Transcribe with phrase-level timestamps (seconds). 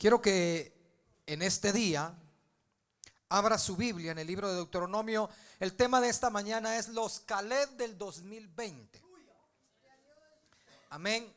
[0.00, 0.72] Quiero que
[1.26, 2.14] en este día
[3.28, 5.28] abra su Biblia en el libro de Deuteronomio.
[5.58, 8.98] El tema de esta mañana es los Caleb del 2020.
[10.88, 11.30] Amén.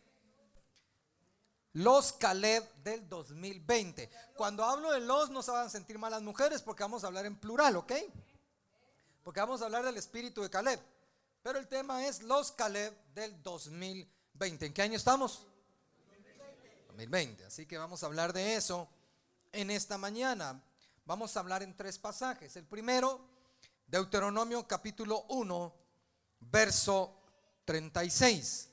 [1.73, 4.10] Los Caleb del 2020.
[4.37, 7.07] Cuando hablo de los, no se van a sentir mal las mujeres porque vamos a
[7.07, 7.91] hablar en plural, ¿ok?
[9.25, 10.79] Porque vamos a hablar del espíritu de Caleb.
[11.41, 14.67] Pero el tema es los Caleb del 2020.
[14.67, 15.47] ¿En qué año estamos?
[16.94, 17.45] 2020.
[17.45, 18.88] Así que vamos a hablar de eso
[19.52, 20.62] en esta mañana.
[21.05, 22.55] Vamos a hablar en tres pasajes.
[22.55, 23.20] El primero,
[23.88, 25.73] Deuteronomio capítulo 1,
[26.40, 27.20] verso
[27.66, 28.70] 36.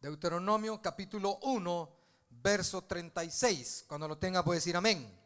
[0.00, 1.96] Deuteronomio capítulo 1,
[2.30, 3.84] verso 36.
[3.86, 5.18] Cuando lo tenga puede decir amén.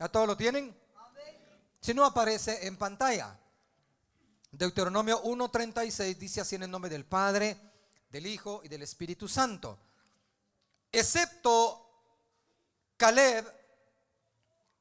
[0.00, 0.76] ¿A todos lo tienen?
[1.80, 3.38] Si no aparece en pantalla.
[4.56, 7.58] Deuteronomio 1:36 dice así en el nombre del Padre,
[8.08, 9.78] del Hijo y del Espíritu Santo.
[10.92, 11.84] Excepto
[12.96, 13.52] Caleb,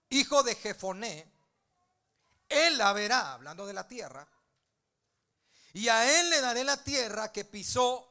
[0.10, 1.32] hijo de Jefoné,
[2.48, 4.28] él la verá, hablando de la tierra,
[5.74, 8.08] y a él le daré la tierra que pisó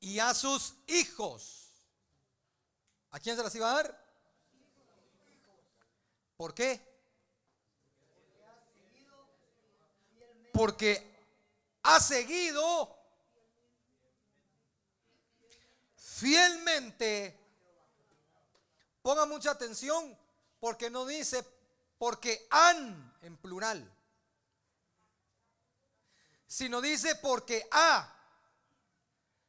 [0.00, 1.70] y a sus hijos.
[3.10, 4.06] ¿A quién se las iba a dar?
[6.38, 6.95] ¿Por qué?
[10.56, 11.14] Porque
[11.82, 12.96] ha seguido
[15.96, 17.38] fielmente.
[19.02, 20.16] Ponga mucha atención
[20.58, 21.44] porque no dice
[21.98, 23.88] porque han en plural,
[26.46, 28.12] sino dice porque ha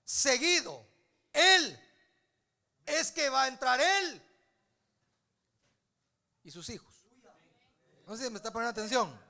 [0.04, 0.86] seguido.
[1.32, 1.80] Él
[2.86, 4.22] es que va a entrar él
[6.44, 6.94] y sus hijos.
[8.06, 9.27] No sé si me está poniendo atención.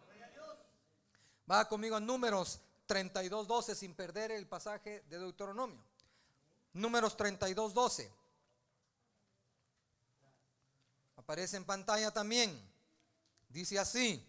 [1.50, 5.82] Va conmigo a números 32, 12 sin perder el pasaje de Deuteronomio.
[6.74, 8.12] Números 32, 12.
[11.16, 12.60] Aparece en pantalla también.
[13.50, 14.26] Dice así.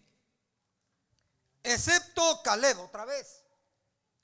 [1.61, 3.43] Excepto Caleb, otra vez.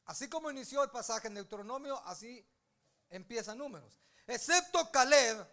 [0.05, 2.45] Así como inició el pasaje en Deuteronomio, así
[3.09, 3.99] empieza números.
[4.27, 5.45] Excepto Caleb,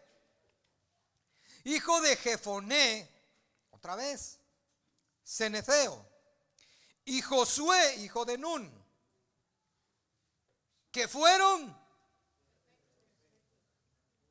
[1.64, 3.10] hijo de Jefoné,
[3.70, 4.38] otra vez,
[5.24, 6.11] Ceneceo
[7.04, 8.70] y Josué, hijo de Nun,
[10.90, 11.76] que fueron,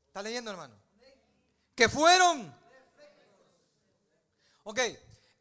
[0.07, 0.79] ¿está leyendo hermano?
[1.75, 2.55] Que fueron,
[4.63, 4.79] ok,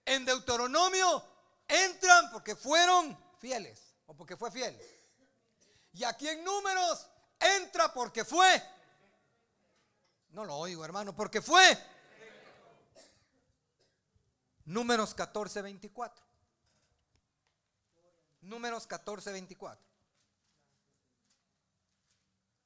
[0.06, 1.24] en Deuteronomio
[1.68, 4.78] entran porque fueron fieles o porque fue fiel.
[5.92, 7.06] Y aquí en números
[7.38, 8.62] entra porque fue.
[10.30, 11.78] No lo oigo, hermano, porque fue.
[14.64, 16.29] Números 14, 24.
[18.40, 19.84] Números 14, 24.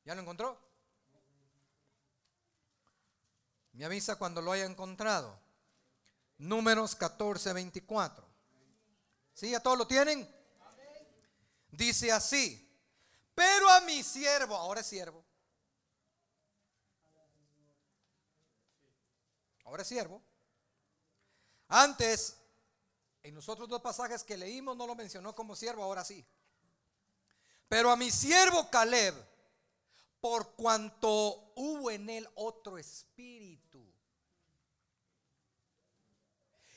[0.04, 0.58] ¿Ya lo encontró?
[3.72, 5.38] Me avisa cuando lo haya encontrado.
[6.38, 8.26] Números 14, 24.
[9.34, 9.50] ¿Sí?
[9.50, 10.28] ¿Ya todos lo tienen?
[11.70, 12.60] Dice así.
[13.34, 15.24] Pero a mi siervo, ahora es siervo.
[19.64, 20.22] Ahora es siervo.
[21.68, 22.36] Antes
[23.24, 26.24] en los otros dos pasajes que leímos no lo mencionó como siervo, ahora sí.
[27.68, 29.14] Pero a mi siervo Caleb,
[30.20, 33.82] por cuanto hubo en él otro espíritu,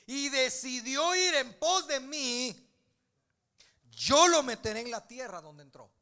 [0.06, 2.56] y decidió ir en pos de mí,
[3.90, 5.92] yo lo meteré en la tierra donde entró.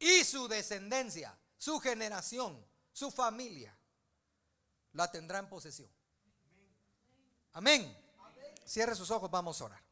[0.00, 3.76] Y su descendencia, su generación, su familia,
[4.94, 5.97] la tendrá en posesión.
[7.58, 7.92] Amén.
[8.64, 9.82] Cierre sus ojos, vamos a orar.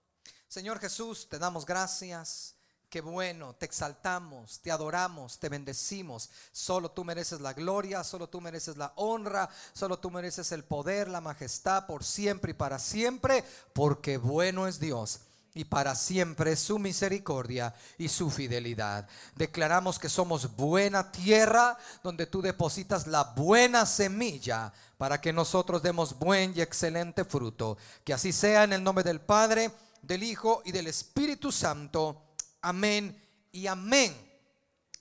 [0.47, 2.54] Señor Jesús, te damos gracias.
[2.88, 6.31] Qué bueno, te exaltamos, te adoramos, te bendecimos.
[6.53, 11.09] Solo tú mereces la gloria, solo tú mereces la honra, solo tú mereces el poder,
[11.09, 15.22] la majestad por siempre y para siempre, porque bueno es Dios
[15.56, 19.08] y para siempre su misericordia y su fidelidad.
[19.35, 26.19] Declaramos que somos buena tierra donde tú depositas la buena semilla para que nosotros demos
[26.19, 27.79] buen y excelente fruto.
[28.05, 29.70] Que así sea en el nombre del Padre,
[30.03, 32.35] del Hijo y del Espíritu Santo.
[32.61, 33.19] Amén
[33.50, 34.14] y amén.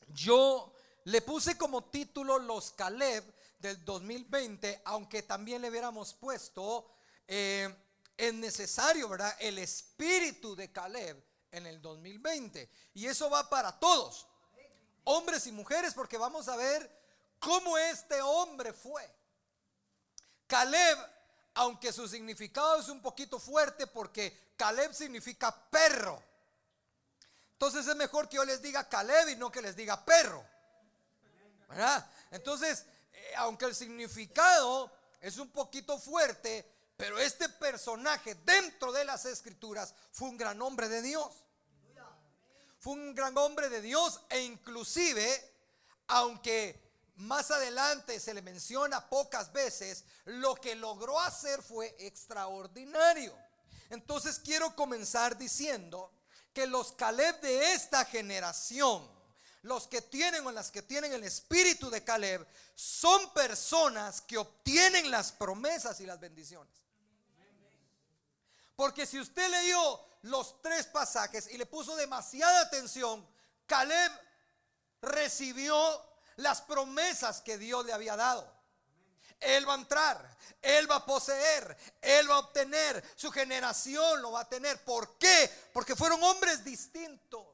[0.08, 0.74] Yo
[1.04, 3.26] le puse como título Los Caleb
[3.60, 6.90] del 2020, aunque también le hubiéramos puesto...
[7.28, 7.76] Eh,
[8.18, 9.36] es necesario, ¿verdad?
[9.40, 11.22] El espíritu de Caleb
[11.52, 12.70] en el 2020.
[12.94, 14.28] Y eso va para todos,
[15.04, 16.90] hombres y mujeres, porque vamos a ver
[17.40, 19.10] cómo este hombre fue.
[20.48, 20.98] Caleb,
[21.56, 26.22] aunque su significado es un poquito fuerte, porque Caleb significa perro.
[27.54, 30.46] entonces es mejor que yo les diga Caleb y no que les diga perro.
[31.68, 32.10] ¿Verdad?
[32.32, 39.26] Entonces, eh, aunque el significado es un poquito fuerte, pero este personaje dentro de las
[39.26, 41.34] escrituras fue un gran hombre de Dios.
[42.80, 45.54] Fue un gran hombre de Dios e inclusive,
[46.08, 46.80] aunque
[47.16, 53.36] más adelante se le menciona pocas veces, lo que logró hacer fue extraordinario.
[53.90, 56.12] Entonces quiero comenzar diciendo
[56.54, 59.10] que los Caleb de esta generación,
[59.64, 62.46] los que tienen o las que tienen el espíritu de Caleb,
[62.76, 66.85] son personas que obtienen las promesas y las bendiciones.
[68.76, 73.26] Porque si usted leyó los tres pasajes y le puso demasiada atención,
[73.66, 74.12] Caleb
[75.02, 75.78] recibió
[76.38, 78.54] las promesas que Dios le había dado.
[79.40, 84.32] Él va a entrar, Él va a poseer, Él va a obtener, su generación lo
[84.32, 84.84] va a tener.
[84.84, 85.52] ¿Por qué?
[85.74, 87.48] Porque fueron hombres distintos.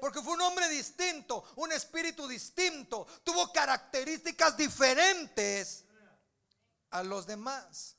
[0.00, 5.84] Porque fue un hombre distinto, un espíritu distinto, tuvo características diferentes
[6.90, 7.95] a los demás.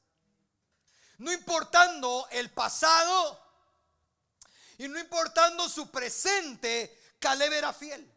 [1.18, 3.42] No importando el pasado
[4.78, 8.14] y no importando su presente, Caleb era fiel.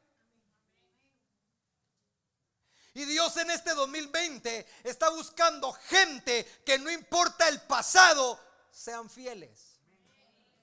[2.93, 8.39] Y Dios en este 2020 está buscando gente que no importa el pasado,
[8.71, 9.79] sean fieles.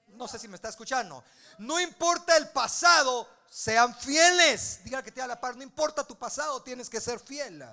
[0.08, 1.24] No sé si me está escuchando.
[1.58, 4.84] No importa el pasado, sean fieles.
[4.84, 7.64] Diga que te da la par, no importa tu pasado, tienes que ser fiel.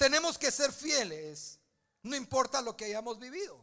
[0.00, 1.58] Tenemos que ser fieles,
[2.04, 3.62] no importa lo que hayamos vivido.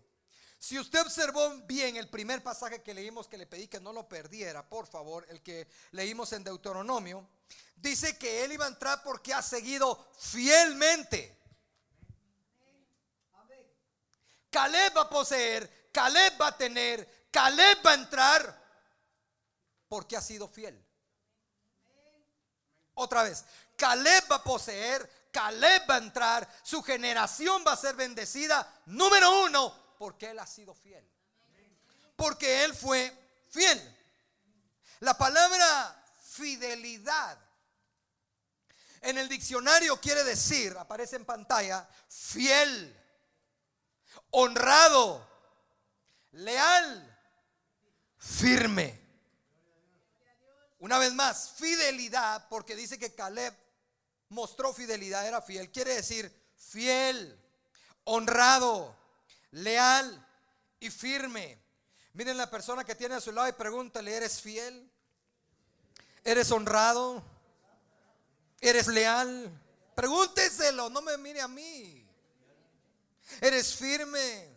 [0.60, 4.08] Si usted observó bien el primer pasaje que leímos, que le pedí que no lo
[4.08, 7.28] perdiera, por favor, el que leímos en Deuteronomio,
[7.76, 11.36] dice que él iba a entrar porque ha seguido fielmente.
[14.52, 18.64] Caleb va a poseer, Caleb va a tener, Caleb va a entrar
[19.88, 20.80] porque ha sido fiel.
[22.94, 23.44] Otra vez,
[23.76, 28.82] Caleb va a poseer, Caleb va a entrar, su generación va a ser bendecida.
[28.88, 31.08] Número uno, porque él ha sido fiel.
[32.16, 33.16] Porque él fue
[33.52, 33.80] fiel.
[35.02, 37.38] La palabra fidelidad
[39.02, 43.00] en el diccionario quiere decir, aparece en pantalla, fiel,
[44.32, 45.24] honrado,
[46.32, 47.16] leal,
[48.18, 49.00] firme.
[50.80, 53.67] Una vez más, fidelidad, porque dice que Caleb
[54.30, 57.40] mostró fidelidad, era fiel, quiere decir fiel,
[58.04, 58.96] honrado,
[59.52, 60.26] leal
[60.80, 61.62] y firme.
[62.14, 64.92] Miren la persona que tiene a su lado y pregúntale, ¿eres fiel?
[66.24, 67.24] ¿Eres honrado?
[68.60, 69.52] ¿Eres leal?
[69.96, 72.06] Pregúnteselo, no me mire a mí.
[73.42, 74.57] ¿Eres firme?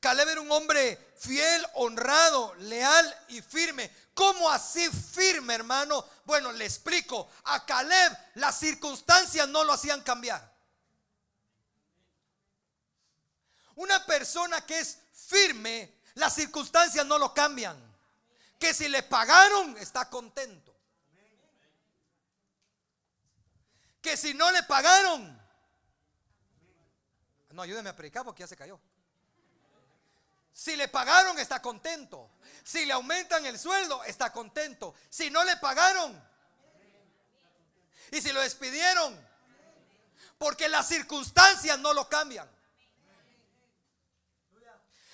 [0.00, 3.90] Caleb era un hombre fiel, honrado, leal y firme.
[4.14, 6.04] ¿Cómo así firme, hermano?
[6.24, 7.30] Bueno, le explico.
[7.44, 10.50] A Caleb las circunstancias no lo hacían cambiar.
[13.74, 17.78] Una persona que es firme, las circunstancias no lo cambian.
[18.58, 20.74] Que si le pagaron, está contento.
[24.00, 25.38] Que si no le pagaron,
[27.50, 28.80] no, ayúdeme a predicar porque ya se cayó.
[30.52, 32.30] Si le pagaron, está contento.
[32.64, 34.94] Si le aumentan el sueldo, está contento.
[35.08, 36.20] Si no le pagaron,
[38.10, 39.18] y si lo despidieron,
[40.38, 42.48] porque las circunstancias no lo cambian.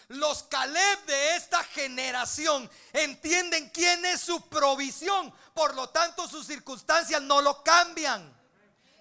[0.09, 5.35] Los Caleb de esta generación entienden quién es su provisión.
[5.52, 8.36] Por lo tanto, sus circunstancias no lo cambian.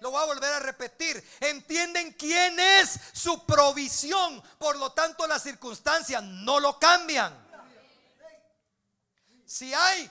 [0.00, 1.22] Lo voy a volver a repetir.
[1.40, 4.42] Entienden quién es su provisión.
[4.58, 7.34] Por lo tanto, las circunstancias no lo cambian.
[9.46, 10.10] Si hay,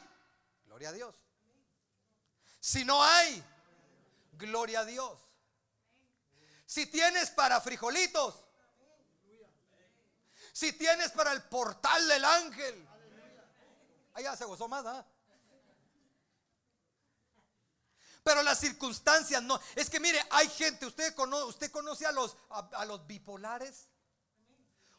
[0.65, 1.15] gloria a Dios.
[2.59, 3.43] Si no hay,
[4.33, 5.19] gloria a Dios.
[6.65, 8.35] Si tienes para frijolitos,
[10.51, 12.87] si tienes para el portal del ángel.
[14.13, 15.05] Allá se gozó más, ¿ah?
[18.25, 19.61] Pero las circunstancias no.
[19.75, 23.87] Es que mire, hay gente, usted conoce, usted conoce a los, a, los bipolares.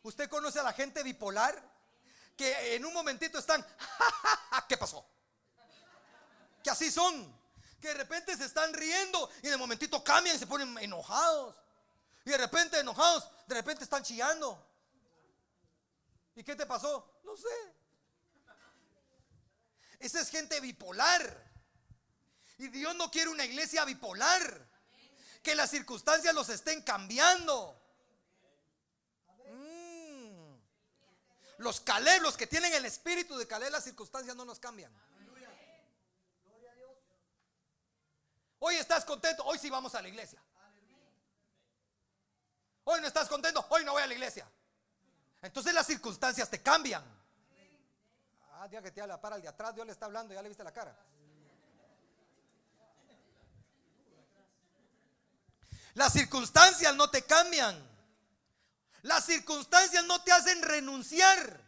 [0.04, 1.60] Usted conoce a la gente bipolar
[2.36, 3.66] que en un momentito están,
[4.68, 5.04] ¿qué pasó?
[6.62, 7.36] Que así son.
[7.80, 11.56] Que de repente se están riendo y de momentito cambian y se ponen enojados.
[12.24, 14.64] Y de repente enojados, de repente están chillando.
[16.36, 17.20] ¿Y qué te pasó?
[17.24, 17.74] No sé.
[19.98, 21.45] Esa es gente bipolar.
[22.58, 24.68] Y Dios no quiere una iglesia bipolar.
[25.42, 27.80] Que las circunstancias los estén cambiando.
[29.48, 30.56] Mm.
[31.58, 34.92] Los Caleb, los que tienen el espíritu de Caleb, las circunstancias no nos cambian.
[38.58, 40.42] Hoy estás contento, hoy sí vamos a la iglesia.
[42.84, 44.48] Hoy no estás contento, hoy no voy a la iglesia.
[45.42, 47.04] Entonces las circunstancias te cambian.
[48.52, 50.48] Ah, día que te la para el de atrás, Dios le está hablando, ya le
[50.48, 50.96] viste la cara.
[55.96, 57.74] Las circunstancias no te cambian.
[59.00, 61.58] Las circunstancias no te hacen renunciar.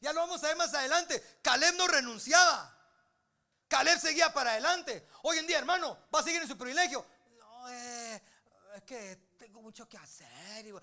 [0.00, 1.38] Ya lo vamos a ver más adelante.
[1.40, 2.76] Caleb no renunciaba.
[3.68, 5.06] Caleb seguía para adelante.
[5.22, 7.06] Hoy en día, hermano, va a seguir en su privilegio.
[7.38, 8.20] No, eh,
[8.74, 10.66] es que tengo mucho que hacer.
[10.66, 10.74] Y,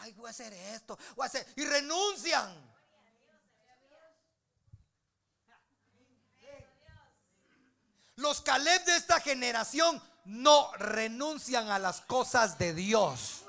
[0.00, 0.98] ay, voy a hacer esto.
[1.14, 2.78] Voy a hacer, y renuncian.
[8.16, 13.44] Los Caleb de esta generación no renuncian a las cosas de Dios.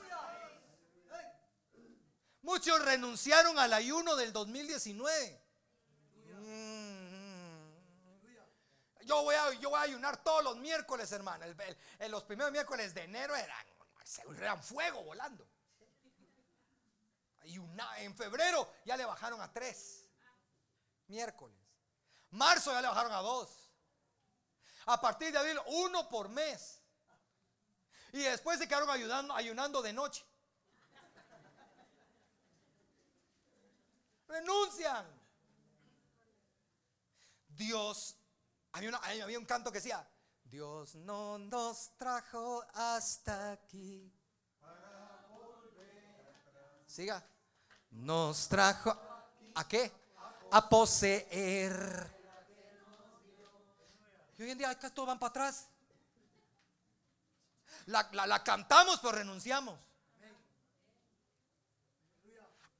[2.41, 5.41] Muchos renunciaron al ayuno del 2019.
[6.41, 7.09] Mm.
[9.01, 11.45] Yo voy, a, yo voy a ayunar todos los miércoles, hermano.
[11.99, 13.65] En los primeros miércoles de enero eran,
[14.37, 15.45] eran fuego volando.
[17.97, 20.07] en febrero ya le bajaron a tres
[21.07, 21.57] miércoles.
[22.31, 23.68] Marzo ya le bajaron a dos.
[24.89, 26.81] A partir de abril, uno por mes.
[28.11, 30.25] Y después se quedaron ayudando, ayunando de noche.
[34.27, 35.05] Renuncian.
[37.49, 38.17] Dios,
[38.71, 40.09] había, había un canto que decía,
[40.43, 44.11] Dios no nos trajo hasta aquí.
[46.87, 47.23] Siga.
[47.91, 48.97] Nos trajo
[49.53, 49.91] a qué?
[50.49, 52.18] A poseer
[54.39, 55.67] y hoy en día acá todos van para atrás.
[57.87, 59.77] La, cantamos, pero renunciamos.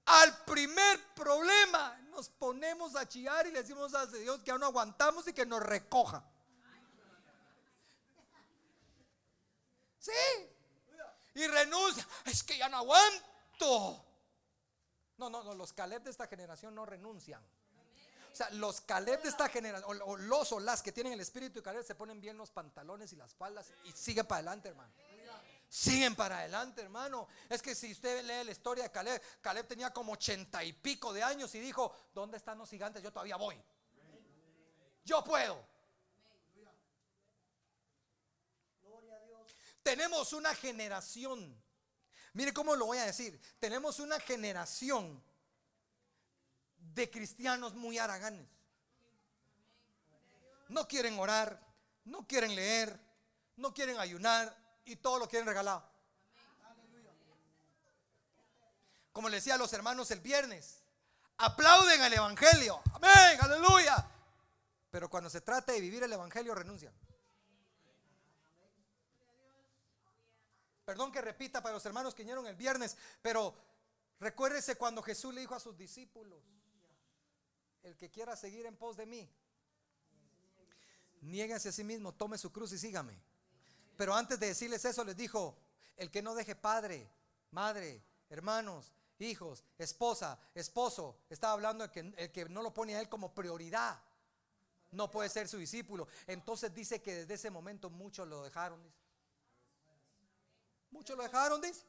[0.06, 4.68] Al primer problema nos ponemos a chillar y le decimos a Dios que ya no
[4.68, 6.24] aguantamos y que nos recoja.
[10.00, 10.12] Sí.
[11.36, 12.08] Y renuncia.
[12.24, 14.06] Es que ya no aguanto.
[15.18, 15.54] No, no, no.
[15.56, 17.46] Los Caleb de esta generación no renuncian.
[18.32, 21.60] O sea, los Caleb de esta generación, o, los o las que tienen el espíritu
[21.60, 24.92] de Caleb, se ponen bien los pantalones y las faldas y siguen para adelante, hermano.
[25.68, 27.28] Siguen para adelante, hermano.
[27.48, 31.14] Es que si usted lee la historia de Caleb, Caleb tenía como ochenta y pico
[31.14, 33.04] de años y dijo, ¿dónde están los gigantes?
[33.04, 33.62] Yo todavía voy.
[35.06, 35.64] Yo puedo.
[39.84, 41.56] Tenemos una generación.
[42.34, 43.40] Mire cómo lo voy a decir.
[43.60, 45.24] Tenemos una generación
[47.00, 48.48] de cristianos muy haraganes.
[50.68, 51.60] No quieren orar,
[52.06, 53.00] no quieren leer,
[53.56, 55.84] no quieren ayunar y todo lo quieren regalado.
[59.12, 60.82] Como le decía a los hermanos el viernes,
[61.38, 62.82] aplauden al Evangelio.
[62.94, 64.08] Amén, aleluya.
[64.92, 66.94] Pero cuando se trata de vivir el Evangelio renuncian.
[70.86, 73.56] Perdón que repita para los hermanos que vinieron el viernes, pero
[74.20, 76.44] recuérdese cuando Jesús le dijo a sus discípulos,
[77.84, 79.30] el que quiera seguir en pos de mí,
[81.22, 83.18] niéguese a sí mismo, tome su cruz y sígame.
[83.98, 85.58] Pero antes de decirles eso, les dijo,
[85.98, 87.10] el que no deje padre,
[87.52, 93.02] madre, hermanos, hijos, esposa, esposo, estaba hablando de que el que no lo pone a
[93.02, 94.00] él como prioridad,
[94.92, 96.08] no puede ser su discípulo.
[96.26, 98.80] Entonces dice que desde ese momento muchos lo dejaron.
[100.92, 101.84] Muchos lo dejaron, dice.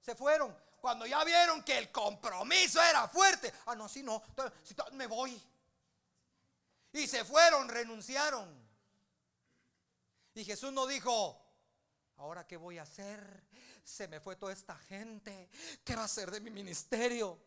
[0.00, 0.56] Se fueron.
[0.80, 3.52] Cuando ya vieron que el compromiso era fuerte.
[3.66, 4.22] Ah, no, si no,
[4.62, 5.40] si me voy.
[6.92, 8.48] Y se fueron, renunciaron.
[10.34, 11.38] Y Jesús no dijo,
[12.16, 13.44] ahora qué voy a hacer.
[13.84, 15.50] Se me fue toda esta gente.
[15.84, 17.38] ¿Qué va a hacer de mi ministerio?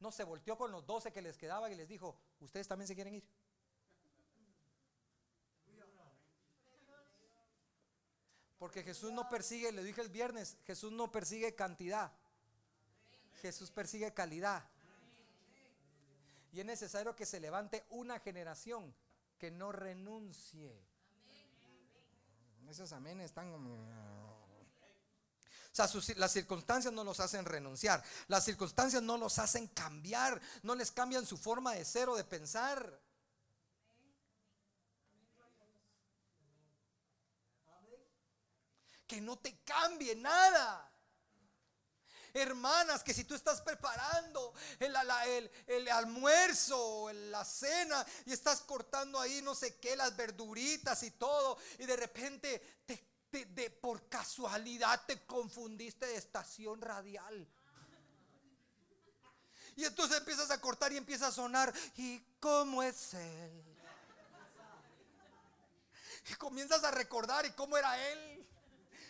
[0.00, 2.94] No se volteó con los doce que les quedaban y les dijo, ustedes también se
[2.94, 3.24] quieren ir.
[8.58, 12.12] Porque Jesús no persigue, le dije el viernes, Jesús no persigue cantidad.
[13.40, 14.64] Jesús persigue calidad.
[16.52, 18.94] Y es necesario que se levante una generación
[19.38, 20.76] que no renuncie.
[22.68, 23.52] Esos amén están...
[25.72, 28.02] O sea, las circunstancias no los hacen renunciar.
[28.26, 30.40] Las circunstancias no los hacen cambiar.
[30.62, 33.00] No les cambian su forma de ser o de pensar.
[39.06, 40.89] Que no te cambie nada.
[42.34, 44.94] Hermanas, que si tú estás preparando el,
[45.66, 51.58] el, almuerzo, la cena, y estás cortando ahí no sé qué, las verduritas y todo,
[51.78, 52.80] y de repente
[53.30, 57.46] te, por casualidad te confundiste de estación radial.
[59.76, 61.72] Y entonces empiezas a cortar y empieza a sonar.
[61.96, 63.64] ¿Y cómo es él?
[66.28, 68.46] Y comienzas a recordar y cómo era él.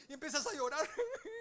[0.08, 0.88] Y empiezas a llorar.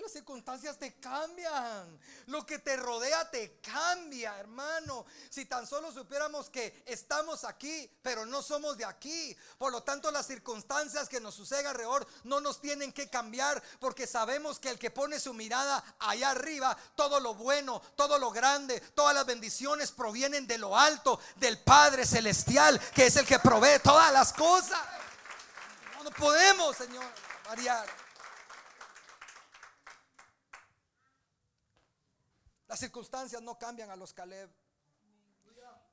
[0.00, 1.98] Las circunstancias te cambian.
[2.26, 5.06] Lo que te rodea te cambia, hermano.
[5.30, 9.36] Si tan solo supiéramos que estamos aquí, pero no somos de aquí.
[9.56, 13.62] Por lo tanto, las circunstancias que nos suceden alrededor no nos tienen que cambiar.
[13.80, 18.30] Porque sabemos que el que pone su mirada allá arriba, todo lo bueno, todo lo
[18.30, 23.38] grande, todas las bendiciones provienen de lo alto, del Padre Celestial, que es el que
[23.38, 24.80] provee todas las cosas.
[26.04, 27.04] No podemos, Señor,
[27.46, 28.05] variar.
[32.66, 34.50] Las circunstancias no cambian a los Caleb.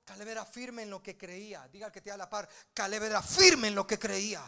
[0.05, 1.67] Caleb era firme en lo que creía.
[1.69, 2.49] Diga que te da la par.
[2.73, 4.43] Caleb era firme en lo que creía.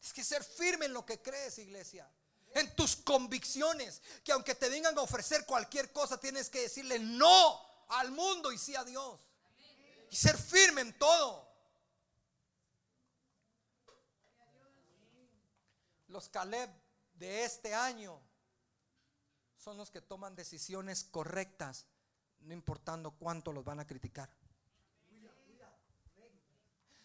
[0.00, 2.08] Es que ser firme en lo que crees, iglesia.
[2.54, 4.02] En tus convicciones.
[4.22, 8.58] Que aunque te vengan a ofrecer cualquier cosa, tienes que decirle no al mundo y
[8.58, 9.20] sí a Dios.
[10.10, 11.48] Y ser firme en todo.
[16.08, 16.70] Los Caleb
[17.14, 18.20] de este año
[19.60, 21.86] son los que toman decisiones correctas,
[22.40, 24.30] no importando cuánto los van a criticar.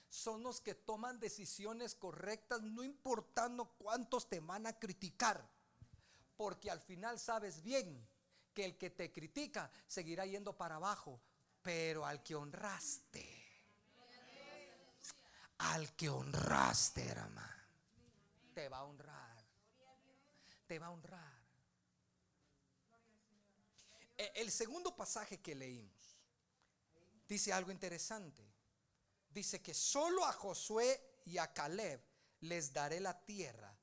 [0.10, 5.46] Son los que toman decisiones correctas, no importando cuántos te van a criticar.
[6.38, 8.08] Porque al final sabes bien
[8.54, 11.20] que el que te critica seguirá yendo para abajo,
[11.62, 13.28] pero al que honraste,
[15.58, 17.64] al que honraste, hermano,
[18.54, 19.46] te va a honrar,
[20.66, 21.35] te va a honrar.
[24.18, 26.18] Eh, el segundo pasaje que leímos
[27.28, 28.44] dice algo interesante.
[29.30, 32.02] Dice que solo a Josué y a Caleb
[32.42, 33.76] les daré la tierra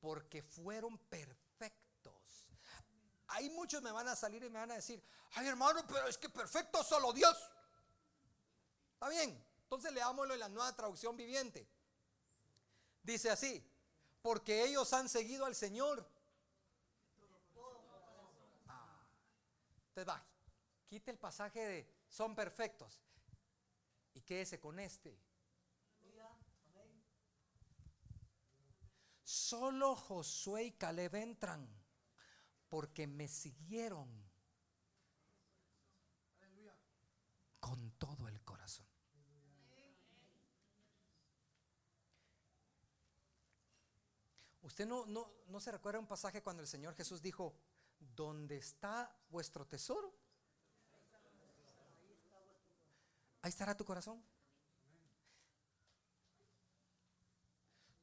[0.00, 2.48] porque fueron perfectos.
[3.28, 5.02] Hay muchos me van a salir y me van a decir,
[5.34, 7.36] ay hermano, pero es que perfecto solo Dios.
[8.94, 11.68] Está bien, entonces leámoslo en la nueva traducción viviente.
[13.02, 13.64] Dice así,
[14.20, 16.06] porque ellos han seguido al Señor
[19.92, 20.26] Entonces va,
[20.88, 23.02] quite el pasaje de son perfectos
[24.14, 25.20] y quédese con este.
[29.22, 31.68] Solo Josué y Caleb entran
[32.70, 34.08] porque me siguieron
[37.60, 38.86] con todo el corazón.
[44.62, 47.54] ¿Usted no, no, no se recuerda un pasaje cuando el Señor Jesús dijo,
[48.14, 50.12] ¿Dónde está vuestro tesoro?
[53.42, 54.22] Ahí estará tu corazón.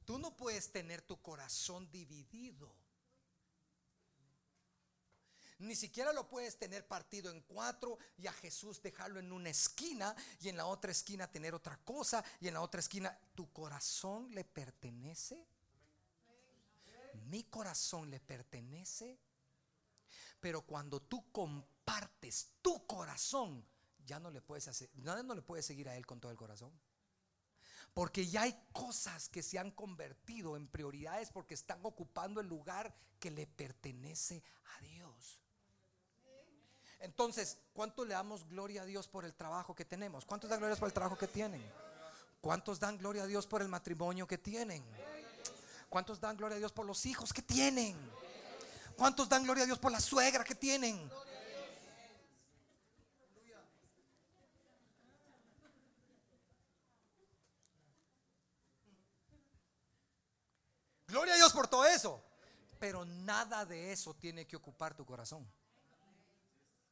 [0.06, 2.74] Tú no puedes tener tu corazón dividido.
[5.60, 10.16] Ni siquiera lo puedes tener partido en cuatro y a Jesús dejarlo en una esquina
[10.40, 14.34] y en la otra esquina tener otra cosa y en la otra esquina tu corazón
[14.34, 15.46] le pertenece.
[17.26, 19.20] Mi corazón le pertenece
[20.40, 23.66] pero cuando tú compartes tu corazón,
[24.06, 26.72] ya no le puedes hacer, no le puedes seguir a él con todo el corazón.
[27.94, 32.96] Porque ya hay cosas que se han convertido en prioridades porque están ocupando el lugar
[33.20, 34.44] que le pertenece
[34.78, 35.42] a Dios.
[37.00, 40.26] Entonces, ¿cuánto le damos gloria a Dios por el trabajo que tenemos?
[40.26, 41.64] ¿Cuántos dan gloria por el trabajo que tienen?
[42.42, 44.84] ¿Cuántos dan gloria a Dios por el matrimonio que tienen?
[45.90, 47.98] ¿Cuántos dan gloria a Dios por los hijos que tienen?
[49.00, 51.10] ¿Cuántos dan gloria a Dios por la suegra que tienen?
[61.08, 62.22] Gloria a Dios por todo eso.
[62.78, 65.50] Pero nada de eso tiene que ocupar tu corazón.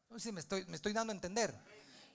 [0.09, 1.53] No sé si me estoy, me estoy dando a entender.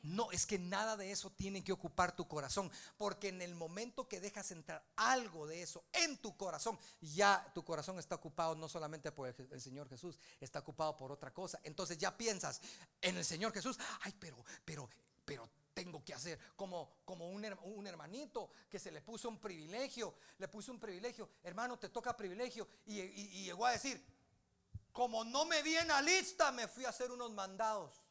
[0.02, 4.08] No, es que nada de eso tiene que ocupar tu corazón, porque en el momento
[4.08, 8.68] que dejas entrar algo de eso en tu corazón, ya tu corazón está ocupado no
[8.68, 11.60] solamente por el, Señor Jesús, está ocupado por otra cosa.
[11.62, 12.60] Entonces ya piensas
[13.00, 14.90] en el Señor Jesús, ay, pero, pero,
[15.24, 17.44] pero tengo que hacer como, como un,
[17.86, 22.66] hermanito que se le puso un privilegio, le puso un privilegio, hermano, te toca privilegio,
[22.86, 24.04] y, y llegó a decir,
[24.92, 28.02] como no me viene a lista, me fui a hacer unos mandados.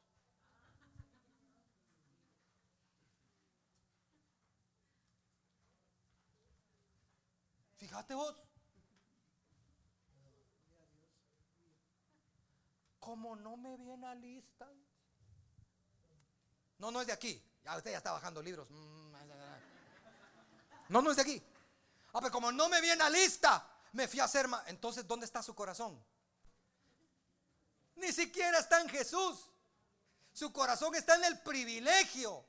[7.82, 8.36] Fíjate vos.
[13.00, 14.72] Como no me viene a lista.
[16.78, 17.44] No, no es de aquí.
[17.64, 18.70] Ya usted ya está bajando libros.
[18.70, 19.14] Mm,
[20.90, 21.44] no, no es de aquí.
[22.14, 24.46] Ah, pero como no me viene a lista, me fui a hacer.
[24.68, 26.00] Entonces, ¿dónde está su corazón?
[27.96, 29.52] Ni siquiera está en Jesús.
[30.32, 32.46] Su corazón está en el privilegio.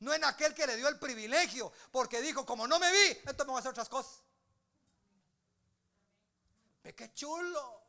[0.00, 1.72] No en aquel que le dio el privilegio.
[1.92, 4.22] Porque dijo, como no me vi, entonces me voy a hacer otras cosas.
[6.82, 7.82] Ve qué chulo.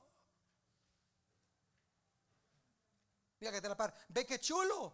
[3.40, 3.96] Mira que te la par.
[4.10, 4.94] Ve qué chulo.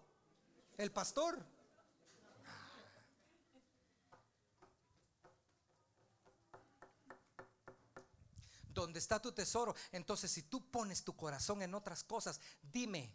[0.77, 1.43] El pastor.
[8.77, 9.75] donde está tu tesoro.
[9.91, 13.11] Entonces, si tú pones tu corazón en otras cosas, dime,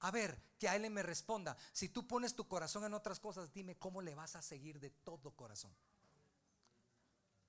[0.00, 1.56] a ver, que a él me responda.
[1.72, 4.90] Si tú pones tu corazón en otras cosas, dime cómo le vas a seguir de
[4.90, 5.74] todo corazón.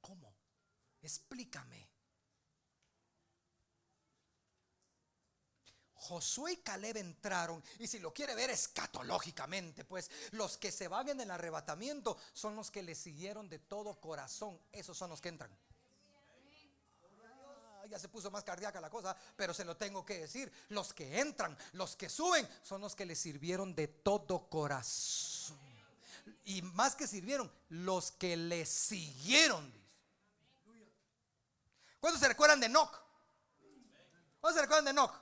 [0.02, 0.34] ¿Cómo?
[1.02, 1.88] Explícame.
[5.94, 11.10] Josué y Caleb entraron, y si lo quiere ver escatológicamente, pues los que se van
[11.10, 14.60] en el arrebatamiento son los que le siguieron de todo corazón.
[14.72, 15.52] Esos son los que entran
[17.89, 20.52] ya se puso más cardíaca la cosa, pero se lo tengo que decir.
[20.69, 25.58] Los que entran, los que suben, son los que le sirvieron de todo corazón.
[26.45, 29.73] Y más que sirvieron, los que le siguieron.
[31.99, 32.91] ¿Cuántos se recuerdan de Enoch?
[34.39, 35.13] ¿Cuántos se recuerdan de Enoch?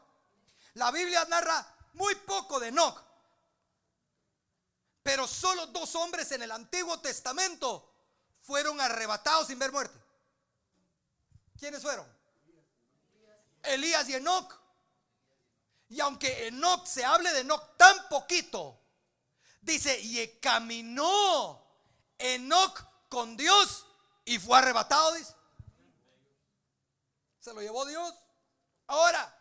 [0.76, 3.04] La Biblia narra muy poco de Enoch.
[5.02, 7.94] Pero solo dos hombres en el Antiguo Testamento
[8.42, 9.98] fueron arrebatados sin ver muerte.
[11.58, 12.17] ¿Quiénes fueron?
[13.74, 14.54] Elías y Enoch.
[15.90, 18.80] Y aunque Enoch se hable de Enoch tan poquito,
[19.62, 21.66] dice, y caminó
[22.18, 23.86] Enoch con Dios
[24.26, 25.34] y fue arrebatado, dice.
[27.40, 28.14] Se lo llevó Dios.
[28.88, 29.34] Ahora,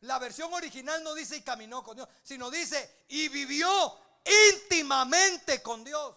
[0.00, 3.98] la versión original no dice y caminó con Dios, sino dice y vivió
[4.52, 6.16] íntimamente con Dios.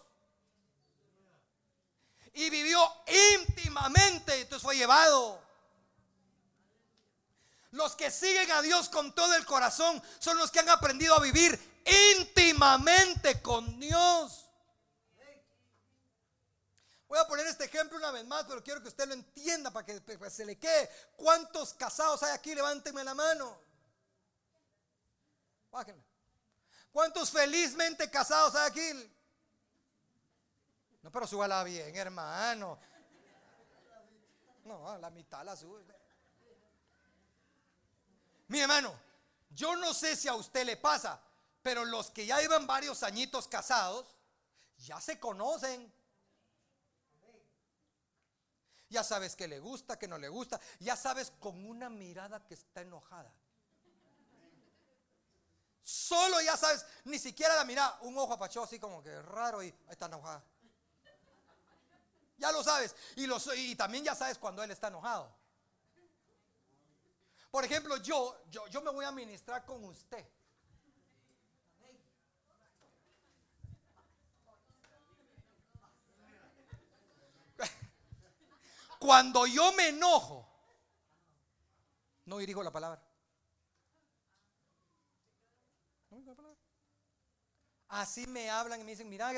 [2.34, 2.80] Y vivió
[3.38, 5.42] íntimamente, entonces fue llevado.
[7.72, 11.20] Los que siguen a Dios con todo el corazón son los que han aprendido a
[11.20, 11.82] vivir
[12.18, 14.46] íntimamente con Dios.
[17.08, 19.86] Voy a poner este ejemplo una vez más, pero quiero que usted lo entienda para
[19.86, 20.90] que se le quede.
[21.16, 22.54] ¿Cuántos casados hay aquí?
[22.54, 23.58] Levántenme la mano.
[26.90, 29.12] ¿Cuántos felizmente casados hay aquí?
[31.00, 32.78] No, pero súbala bien, hermano.
[34.64, 36.01] No, la mitad la sube.
[38.52, 38.94] Mi hermano,
[39.48, 41.18] yo no sé si a usted le pasa,
[41.62, 44.14] pero los que ya llevan varios añitos casados,
[44.76, 45.90] ya se conocen.
[48.90, 50.60] Ya sabes que le gusta, que no le gusta.
[50.80, 53.32] Ya sabes con una mirada que está enojada.
[55.82, 59.74] Solo ya sabes, ni siquiera la mirada, un ojo apachado así como que raro y
[59.88, 60.44] está enojada.
[62.36, 62.94] Ya lo sabes.
[63.16, 65.41] Y, lo, y también ya sabes cuando él está enojado.
[67.52, 70.26] Por ejemplo, yo, yo, yo me voy a ministrar con usted.
[78.98, 80.48] Cuando yo me enojo,
[82.24, 83.06] no dirijo la palabra.
[87.88, 89.30] Así me hablan y me dicen, mira,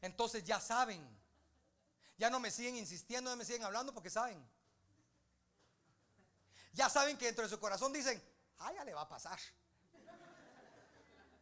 [0.00, 1.06] Entonces ya saben.
[2.16, 4.44] Ya no me siguen insistiendo, no me siguen hablando porque saben.
[6.72, 8.22] Ya saben que dentro de su corazón dicen,
[8.58, 9.38] ah, ya le va a pasar.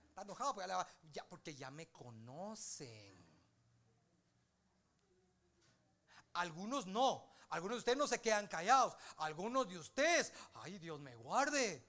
[0.08, 0.72] Está enojado porque
[1.12, 3.24] ya, porque ya me conocen.
[6.34, 7.34] Algunos no.
[7.50, 8.96] Algunos de ustedes no se quedan callados.
[9.18, 11.86] Algunos de ustedes, ay Dios me guarde.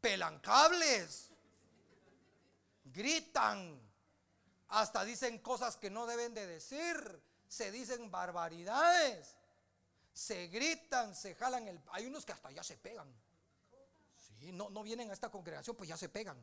[0.00, 1.30] Pelan cables.
[2.84, 3.89] Gritan
[4.70, 7.22] hasta dicen cosas que no deben de decir.
[7.48, 9.36] Se dicen barbaridades.
[10.12, 11.80] Se gritan, se jalan el...
[11.92, 13.12] Hay unos que hasta ya se pegan.
[14.38, 16.36] Sí, no, no vienen a esta congregación, pues ya se pegan.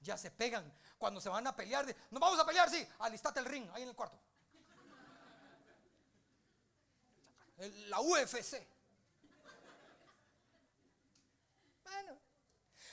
[0.00, 0.72] Ya se pegan.
[0.98, 3.88] Cuando se van a pelear, nos vamos a pelear, sí, alistate el ring, ahí en
[3.88, 4.18] el cuarto.
[7.88, 8.66] La UFC.
[11.84, 12.18] Bueno,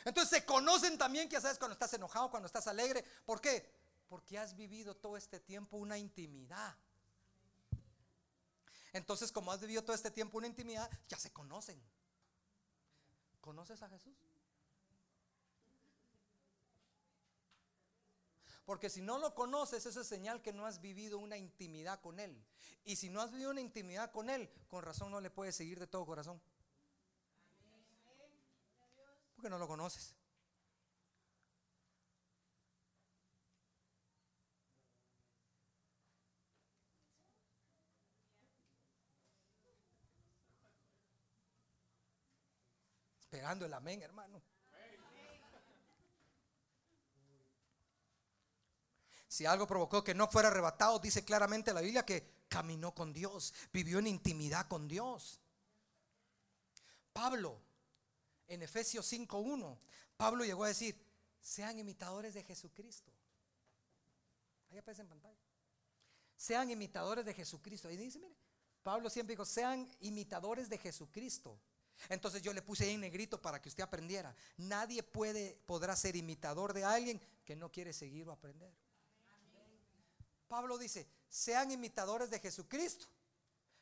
[0.06, 3.04] entonces se conocen también que sabes cuando estás enojado, cuando estás alegre.
[3.26, 3.70] ¿Por qué?
[4.08, 6.76] Porque has vivido todo este tiempo una intimidad.
[8.92, 11.82] Entonces, como has vivido todo este tiempo una intimidad, ya se conocen.
[13.42, 14.16] ¿Conoces a Jesús?
[18.66, 22.20] Porque si no lo conoces, eso es señal que no has vivido una intimidad con
[22.20, 22.42] Él.
[22.86, 25.80] Y si no has vivido una intimidad con Él, con razón no le puedes seguir
[25.80, 26.42] de todo corazón
[29.44, 30.16] porque no lo conoces.
[43.20, 44.42] Esperando el amén, hermano.
[49.28, 53.54] Si algo provocó que no fuera arrebatado, dice claramente la Biblia que caminó con Dios,
[53.74, 55.42] vivió en intimidad con Dios.
[57.12, 57.60] Pablo,
[58.54, 59.78] en Efesios 5.1,
[60.18, 60.96] Pablo llegó a decir,
[61.42, 63.12] sean imitadores de Jesucristo.
[64.72, 65.38] Ahí aparece en pantalla.
[66.36, 67.88] Sean imitadores de Jesucristo.
[67.88, 68.36] Ahí dice, mire,
[68.82, 71.60] Pablo siempre dijo, sean imitadores de Jesucristo.
[72.10, 74.36] Entonces yo le puse ahí en negrito para que usted aprendiera.
[74.58, 78.74] Nadie puede, podrá ser imitador de alguien que no quiere seguir o aprender.
[80.48, 83.08] Pablo dice, sean imitadores de Jesucristo,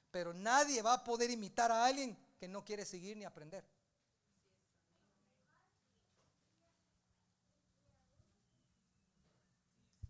[0.10, 3.64] pero nadie va a poder imitar a alguien que no quiere seguir ni aprender.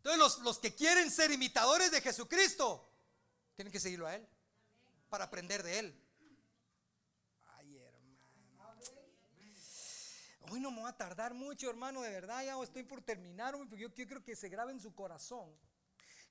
[0.04, 2.92] Entonces los, los, que quieren ser imitadores de Jesucristo,
[3.56, 4.28] tienen que seguirlo a Él,
[5.10, 6.04] para aprender de Él.
[7.46, 8.80] Ay, hermano.
[10.50, 13.78] Hoy no me va a tardar mucho, hermano, de verdad, ya estoy por terminar, porque
[13.78, 15.56] yo, yo creo que se grabe en su corazón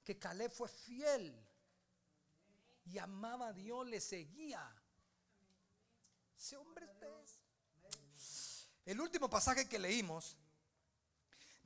[0.04, 1.32] que Caleb fue fiel
[2.86, 4.68] y amaba a Dios, le seguía.
[6.36, 6.86] Ese hombre
[7.24, 8.68] es.
[8.84, 10.36] El último pasaje que leímos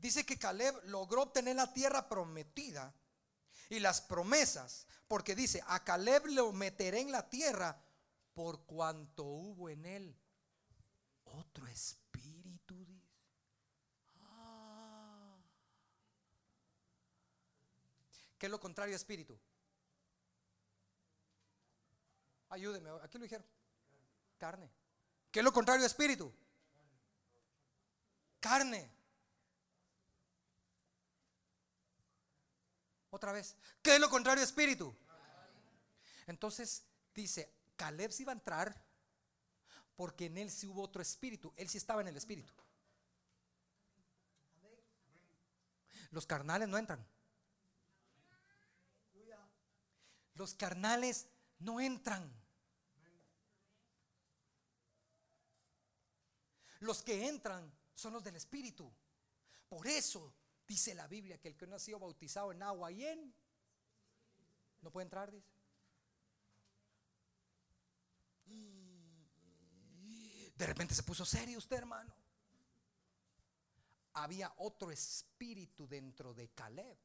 [0.05, 2.95] dice que Caleb logró obtener la tierra prometida
[3.71, 7.83] y las promesas, porque dice, a Caleb lo meteré en la tierra
[8.35, 10.14] por cuanto hubo en él
[11.25, 12.87] otro espíritu.
[18.38, 19.40] ¿Qué es lo contrario a espíritu?
[22.51, 23.47] Ayúdeme, aquí lo dijeron.
[24.37, 24.71] Carne.
[25.31, 26.31] ¿Qué es lo contrario a espíritu?
[28.38, 28.93] Carne.
[33.14, 33.55] Otra vez.
[33.81, 34.92] ¿Qué es lo contrario espíritu?
[36.27, 38.85] Entonces dice, Caleb se iba a entrar
[39.94, 41.53] porque en él sí hubo otro espíritu.
[41.57, 42.53] Él sí estaba en el espíritu.
[46.11, 47.07] Los carnales no entran.
[50.35, 51.29] Los carnales
[51.61, 52.29] no entran.
[56.81, 58.92] Los que entran son los del Espíritu.
[59.68, 60.35] Por eso
[60.66, 63.35] dice la Biblia que el que no ha sido bautizado en agua y en...
[64.81, 65.55] No puede entrar, dice.
[70.57, 72.14] De repente se puso serio usted, hermano.
[74.12, 76.96] Había otro espíritu dentro de Caleb.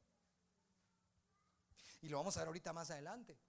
[2.02, 3.40] Y lo vamos a ver ahorita más adelante.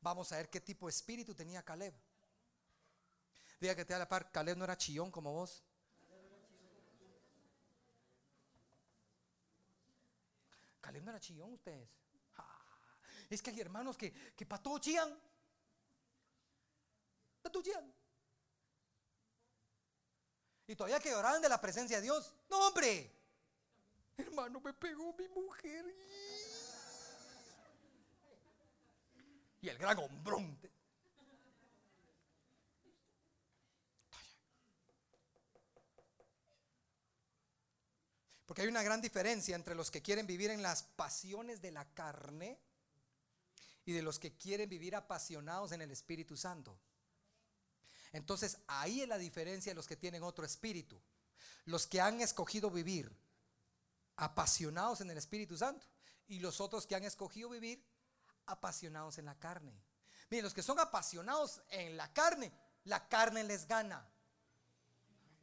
[0.00, 1.94] Vamos a ver qué tipo de espíritu tenía Caleb.
[3.60, 5.62] Diga que te da la par, Caleb no era chillón como vos.
[10.84, 11.88] Caleb no era chillón ustedes.
[12.36, 12.98] Ah,
[13.30, 15.18] es que hay hermanos que, que para todo chillan.
[17.40, 17.90] Para todo chillan.
[20.66, 22.34] Y todavía que lloraban de la presencia de Dios.
[22.50, 23.10] No, hombre.
[24.18, 25.86] Hermano, me pegó mi mujer.
[29.62, 30.60] y el gran hombrón.
[38.54, 41.92] Porque hay una gran diferencia entre los que quieren vivir en las pasiones de la
[41.92, 42.56] carne
[43.84, 46.78] y de los que quieren vivir apasionados en el Espíritu Santo.
[48.12, 51.02] Entonces ahí es la diferencia de los que tienen otro espíritu.
[51.64, 53.10] Los que han escogido vivir
[54.14, 55.84] apasionados en el Espíritu Santo
[56.28, 57.84] y los otros que han escogido vivir
[58.46, 59.74] apasionados en la carne.
[60.30, 62.52] Miren, los que son apasionados en la carne,
[62.84, 64.08] la carne les gana.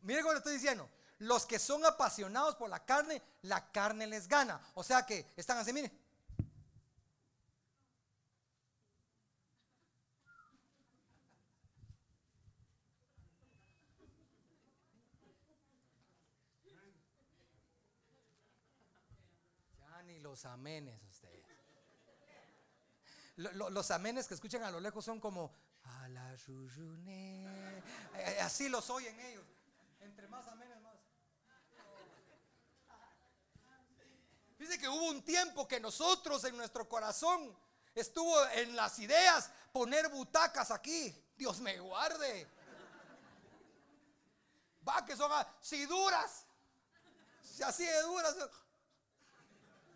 [0.02, 0.90] Miren cómo le estoy diciendo.
[1.22, 4.60] Los que son apasionados por la carne, la carne les gana.
[4.74, 5.92] O sea que están así, miren.
[19.80, 21.00] Ya ni los amenes
[23.38, 25.52] los amenes que escuchan a lo lejos son como
[25.84, 27.84] a la eh,
[28.16, 29.46] eh, Así los oyen ellos.
[30.00, 30.92] Entre más amenes más.
[34.62, 37.58] Dice que hubo un tiempo que nosotros en nuestro corazón
[37.96, 41.12] estuvo en las ideas poner butacas aquí.
[41.36, 42.48] Dios me guarde.
[44.88, 46.46] Va que son si duras.
[47.42, 48.36] Si así de duras.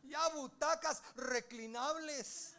[0.05, 2.55] Ya butacas reclinables.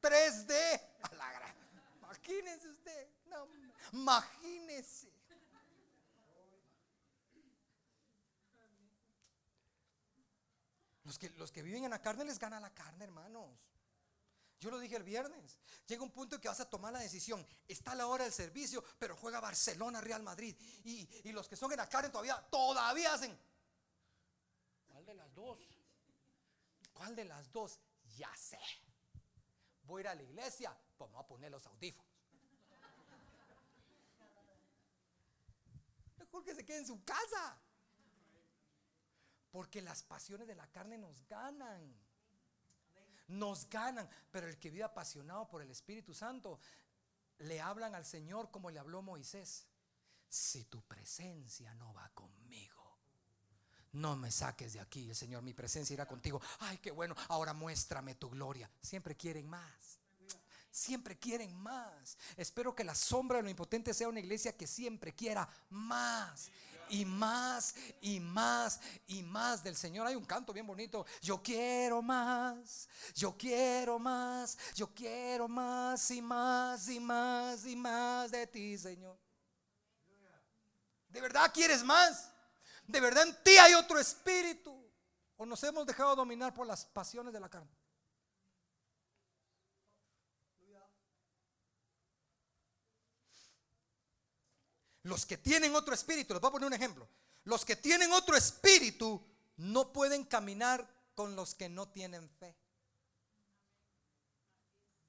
[0.00, 0.80] 3D.
[1.02, 1.54] A la.
[1.98, 3.08] Imagínese usted.
[3.92, 5.09] Imagínese.
[11.10, 13.50] Los que, los que viven en la carne les gana la carne, hermanos.
[14.60, 15.58] Yo lo dije el viernes.
[15.88, 17.44] Llega un punto en que vas a tomar la decisión.
[17.66, 20.54] Está la hora del servicio, pero juega Barcelona, Real Madrid.
[20.84, 23.36] Y, y los que son en la carne todavía, todavía hacen.
[24.86, 25.58] ¿Cuál de las dos?
[26.92, 27.80] ¿Cuál de las dos?
[28.16, 28.60] Ya sé.
[29.82, 32.06] Voy a ir a la iglesia, pues me voy a poner los audífonos.
[36.18, 37.60] Mejor que se quede en su casa.
[39.50, 41.94] Porque las pasiones de la carne nos ganan.
[43.28, 44.08] Nos ganan.
[44.30, 46.60] Pero el que vive apasionado por el Espíritu Santo,
[47.38, 49.66] le hablan al Señor como le habló Moisés.
[50.28, 52.98] Si tu presencia no va conmigo,
[53.92, 55.08] no me saques de aquí.
[55.08, 56.40] El Señor, mi presencia irá contigo.
[56.60, 57.16] Ay, qué bueno.
[57.28, 58.70] Ahora muéstrame tu gloria.
[58.80, 59.98] Siempre quieren más.
[60.70, 62.16] Siempre quieren más.
[62.36, 66.50] Espero que la sombra de lo impotente sea una iglesia que siempre quiera más
[66.90, 70.06] y más y más y más del Señor.
[70.06, 71.06] Hay un canto bien bonito.
[71.22, 78.30] Yo quiero más, yo quiero más, yo quiero más y más y más y más
[78.30, 79.18] de ti, Señor.
[81.08, 82.30] ¿De verdad quieres más?
[82.86, 84.76] ¿De verdad en ti hay otro espíritu?
[85.36, 87.79] ¿O nos hemos dejado dominar por las pasiones de la carne?
[95.02, 97.08] Los que tienen otro espíritu, les voy a poner un ejemplo.
[97.44, 99.24] Los que tienen otro espíritu
[99.56, 102.54] no pueden caminar con los que no tienen fe.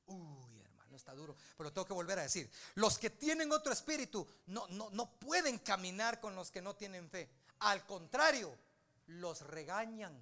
[0.05, 2.49] Uy, hermano, está duro, pero tengo que volver a decir.
[2.75, 7.09] Los que tienen otro espíritu no, no, no pueden caminar con los que no tienen
[7.09, 7.29] fe.
[7.59, 8.57] Al contrario,
[9.07, 10.17] los regañan,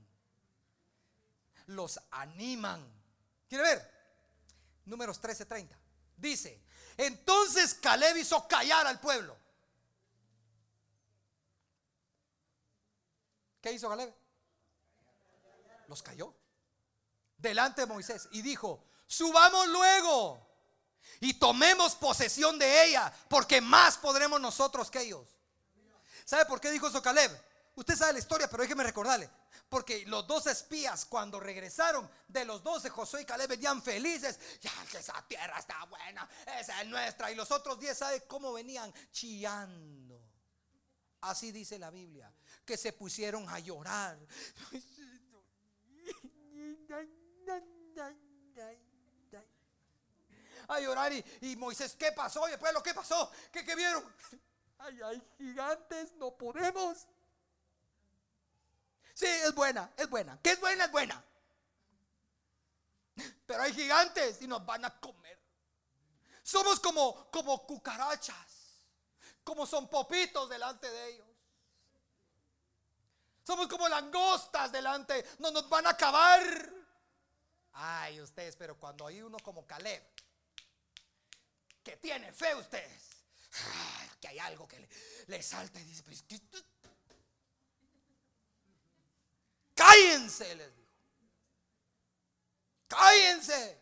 [1.68, 2.84] los animan.
[3.48, 3.92] ¿Quiere ver?
[4.86, 5.70] Números 13:30.
[6.18, 6.60] Dice,
[6.98, 9.38] entonces Caleb hizo callar al pueblo
[13.62, 14.14] ¿Qué hizo Caleb?
[15.88, 16.34] Los cayó
[17.40, 20.46] delante de Moisés y dijo, subamos luego
[21.22, 25.28] y tomemos posesión de ella, porque más podremos nosotros que ellos.
[26.26, 27.32] ¿Sabe por qué dijo eso Caleb?
[27.76, 29.30] Usted sabe la historia, pero déjeme recordarle.
[29.70, 34.40] Porque los dos espías, cuando regresaron de los doce, Josué y Caleb venían felices.
[34.62, 36.28] Ya que esa tierra está buena,
[36.60, 37.32] esa es nuestra.
[37.32, 38.92] Y los otros diez, ¿sabe cómo venían?
[39.12, 40.09] Chillando.
[41.22, 42.32] Así dice la Biblia
[42.66, 44.18] que se pusieron a llorar.
[50.68, 52.48] A llorar y, Moisés, ¿qué pasó?
[52.48, 54.04] Y después lo que pasó, ¿qué, ¿qué vieron?
[54.78, 57.08] Ay, hay gigantes, no podemos.
[59.14, 60.40] Sí, es buena, es buena.
[60.42, 60.86] ¿Qué es buena?
[60.86, 61.24] Es buena.
[63.46, 65.40] Pero hay gigantes y nos van a comer.
[66.44, 68.59] Somos como, como cucarachas,
[69.50, 71.28] como son popitos delante de ellos.
[73.44, 76.72] Somos como langostas delante, no nos van a acabar.
[77.74, 80.04] Ay, ustedes, pero cuando hay uno como Caleb,
[81.84, 83.10] que tiene fe ustedes,
[84.22, 84.88] que hay algo que
[85.26, 86.24] le, salta y dice, pues,
[89.74, 90.94] cállense, les dijo.
[92.88, 93.82] Cállense.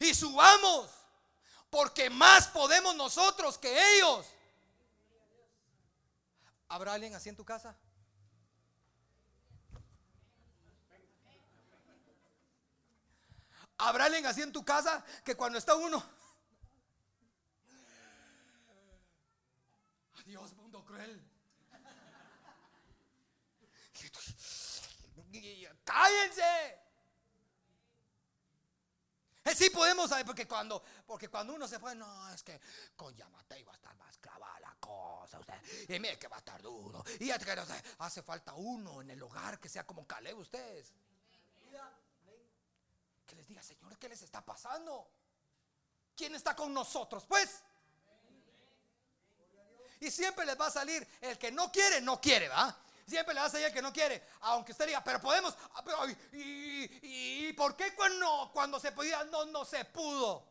[0.00, 0.90] Y subamos,
[1.70, 4.26] porque más podemos nosotros que ellos.
[6.68, 7.76] ¿Habrá alguien así en tu casa?
[13.78, 16.04] ¿Habrá alguien así en tu casa que cuando está uno...
[20.18, 21.24] Adiós, mundo cruel.
[25.84, 26.79] Cállense.
[29.60, 32.58] Sí podemos saber porque cuando porque cuando uno se fue, no, es que
[32.96, 35.54] con Yamate va a estar más clavada la cosa, usted.
[35.86, 37.04] Y mire que va a estar duro.
[37.18, 40.94] Y sé, hace falta uno en el hogar que sea como Caleb ustedes
[43.26, 45.08] que les diga, Señor, ¿qué les está pasando?
[46.16, 47.26] ¿Quién está con nosotros?
[47.28, 47.62] Pues.
[50.00, 52.76] Y siempre les va a salir el que no quiere, no quiere, ¿va?
[53.10, 57.52] Siempre le va a el que no quiere, aunque usted diga, pero podemos, ah, y,
[57.54, 60.48] por qué cuando, cuando se podía no, no se pudo?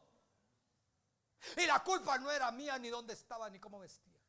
[1.55, 4.19] Y la culpa no era mía, ni dónde estaba, ni cómo vestía.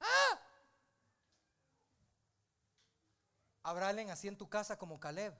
[0.00, 0.40] ¿Ah?
[3.62, 5.34] ¿Habrá alguien así en tu casa como Caleb?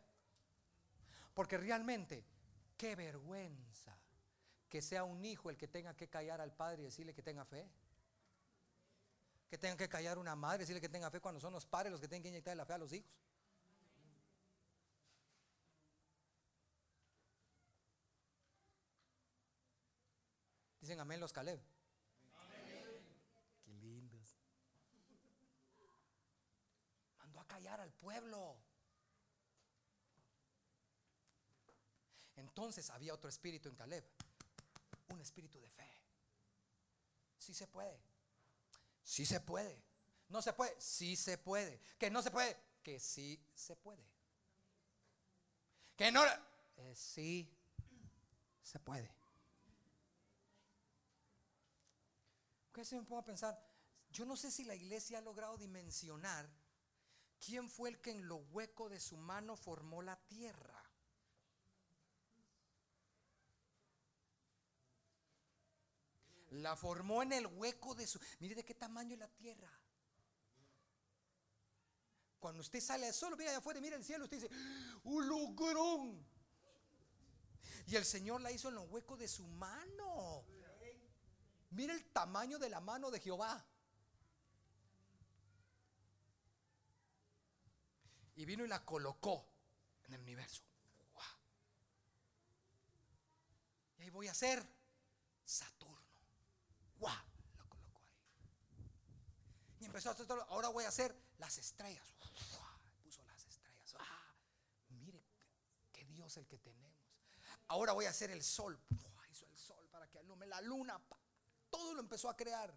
[1.34, 2.24] Porque realmente,
[2.78, 3.94] qué vergüenza
[4.70, 7.44] que sea un hijo el que tenga que callar al padre y decirle que tenga
[7.44, 7.68] fe
[9.50, 12.00] que tengan que callar una madre, decirle que tenga fe cuando son los padres los
[12.00, 13.10] que tienen que inyectar la fe a los hijos.
[20.80, 21.60] Dicen amén los Caleb.
[22.38, 23.18] Amén.
[23.64, 24.38] Qué lindos.
[27.18, 28.56] Mandó a callar al pueblo.
[32.36, 34.04] Entonces había otro espíritu en Caleb,
[35.08, 35.90] un espíritu de fe.
[37.36, 38.09] Sí se puede.
[39.10, 39.82] Sí se puede.
[40.28, 40.80] No se puede.
[40.80, 41.80] Sí se puede.
[41.98, 42.56] Que no se puede.
[42.80, 44.08] Que sí se puede.
[45.96, 46.22] Que no.
[46.76, 47.52] Eh, sí
[48.62, 49.12] se puede.
[52.72, 53.60] ¿Qué se me pongo pensar?
[54.12, 56.48] Yo no sé si la iglesia ha logrado dimensionar
[57.44, 60.79] quién fue el que en lo hueco de su mano formó la tierra.
[66.50, 68.18] La formó en el hueco de su...
[68.40, 69.70] Mire de qué tamaño es la tierra.
[72.40, 74.50] Cuando usted sale al sol, mira allá afuera, mira el cielo, usted dice,
[75.04, 76.26] un lugrón.
[77.86, 80.44] Y el Señor la hizo en los huecos de su mano.
[81.70, 83.64] Mira el tamaño de la mano de Jehová.
[88.34, 89.46] Y vino y la colocó
[90.04, 90.62] en el universo.
[93.98, 94.79] Y ahí voy a Saturno.
[97.00, 98.20] Lo colocó ahí.
[99.80, 100.42] Y empezó a hacer todo.
[100.50, 102.14] Ahora voy a hacer las estrellas.
[103.02, 103.94] Puso las estrellas.
[103.98, 104.34] ¡Ah!
[104.90, 105.24] Mire
[105.92, 106.90] qué Dios el que tenemos.
[107.68, 108.78] Ahora voy a hacer el sol.
[109.30, 111.00] Hizo el sol para que alumbre la luna.
[111.70, 112.74] Todo lo empezó a crear.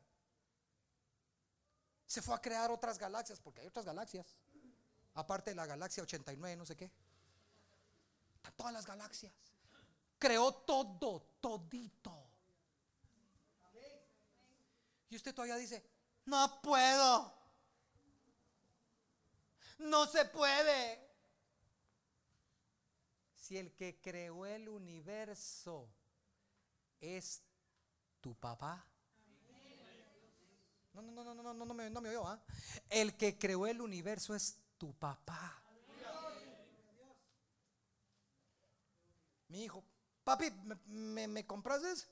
[2.06, 4.38] Se fue a crear otras galaxias, porque hay otras galaxias.
[5.16, 6.92] Aparte de la galaxia 89, no sé qué.
[8.56, 9.34] Todas las galaxias.
[10.20, 12.23] Creó todo, todito.
[15.14, 15.86] Y usted todavía dice,
[16.26, 17.32] no puedo.
[19.78, 21.08] No se puede.
[23.36, 25.88] Si el que creó el universo
[27.00, 27.44] es
[28.22, 28.84] tu papá.
[30.96, 32.28] No, no, no, no, no, no, no me, no me oyó.
[32.28, 32.44] ¿ah?
[32.90, 35.62] El que creó el universo es tu papá.
[39.50, 39.84] Mi hijo,
[40.24, 40.50] papi,
[40.88, 42.08] ¿me, me, compras eso?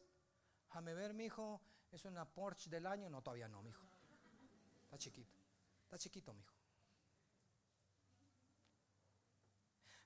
[0.68, 1.60] Déjame ver, mi hijo.
[1.92, 3.10] ¿Es una Porsche del año?
[3.10, 3.86] No, todavía no, mijo.
[4.86, 5.38] Está chiquito.
[5.84, 6.54] Está chiquito, mijo.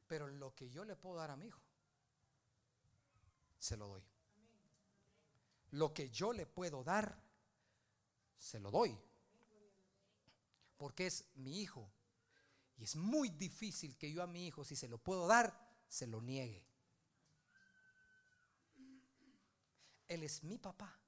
[0.08, 1.62] Pero lo que yo le puedo dar a mi hijo,
[3.60, 4.04] se lo doy.
[5.72, 7.22] Lo que yo le puedo dar,
[8.38, 8.98] se lo doy.
[10.78, 11.92] Porque es mi hijo.
[12.78, 15.58] Y es muy difícil que yo a mi hijo, si se lo puedo dar,
[15.88, 16.66] se lo niegue.
[20.08, 21.00] Él es mi papá.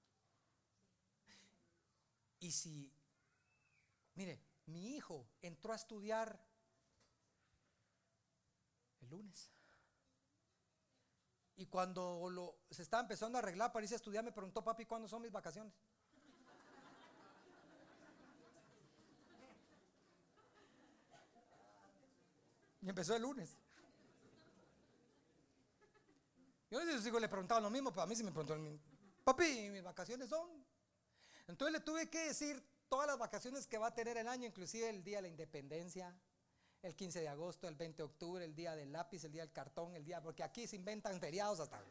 [2.40, 2.92] Y si,
[4.16, 6.40] mire, mi hijo entró a estudiar
[9.02, 9.52] el lunes.
[11.56, 14.86] Y cuando lo, se estaba empezando a arreglar para irse a estudiar, me preguntó, papi,
[14.86, 15.74] ¿cuándo son mis vacaciones?
[22.82, 23.58] Y empezó el lunes.
[26.70, 28.56] Yo a sus hijos le preguntaba lo mismo, pero a mí sí me preguntó
[29.24, 30.67] Papi, ¿mis vacaciones son?
[31.48, 34.90] Entonces le tuve que decir todas las vacaciones que va a tener el año, inclusive
[34.90, 36.14] el día de la independencia,
[36.82, 39.52] el 15 de agosto, el 20 de octubre, el día del lápiz, el día del
[39.52, 41.82] cartón, el día, porque aquí se inventan feriados hasta.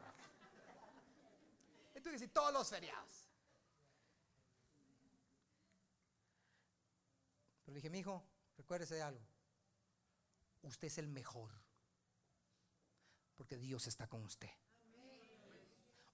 [1.93, 3.27] Que decir todos los feriados.
[7.65, 8.23] Pero dije, mi hijo,
[8.55, 9.27] recuérdese de algo.
[10.61, 11.51] Usted es el mejor.
[13.35, 14.49] Porque Dios está con usted.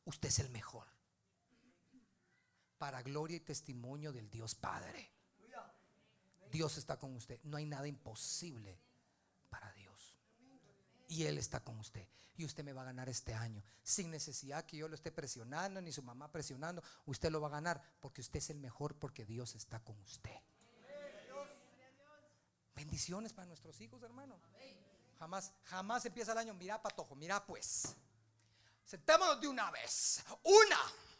[0.05, 0.87] Usted es el mejor
[2.83, 5.09] para gloria y testimonio del Dios Padre.
[6.51, 7.39] Dios está con usted.
[7.43, 8.77] No hay nada imposible
[9.49, 10.17] para Dios.
[11.07, 12.05] Y Él está con usted.
[12.35, 13.63] Y usted me va a ganar este año.
[13.83, 16.83] Sin necesidad que yo lo esté presionando, ni su mamá presionando.
[17.05, 20.41] Usted lo va a ganar porque usted es el mejor porque Dios está con usted.
[22.75, 24.37] Bendiciones para nuestros hijos, hermano.
[25.19, 26.53] Jamás, jamás empieza el año.
[26.53, 27.95] Mira, patojo, mira pues.
[28.83, 30.21] Sentémonos de una vez.
[30.43, 31.12] Una.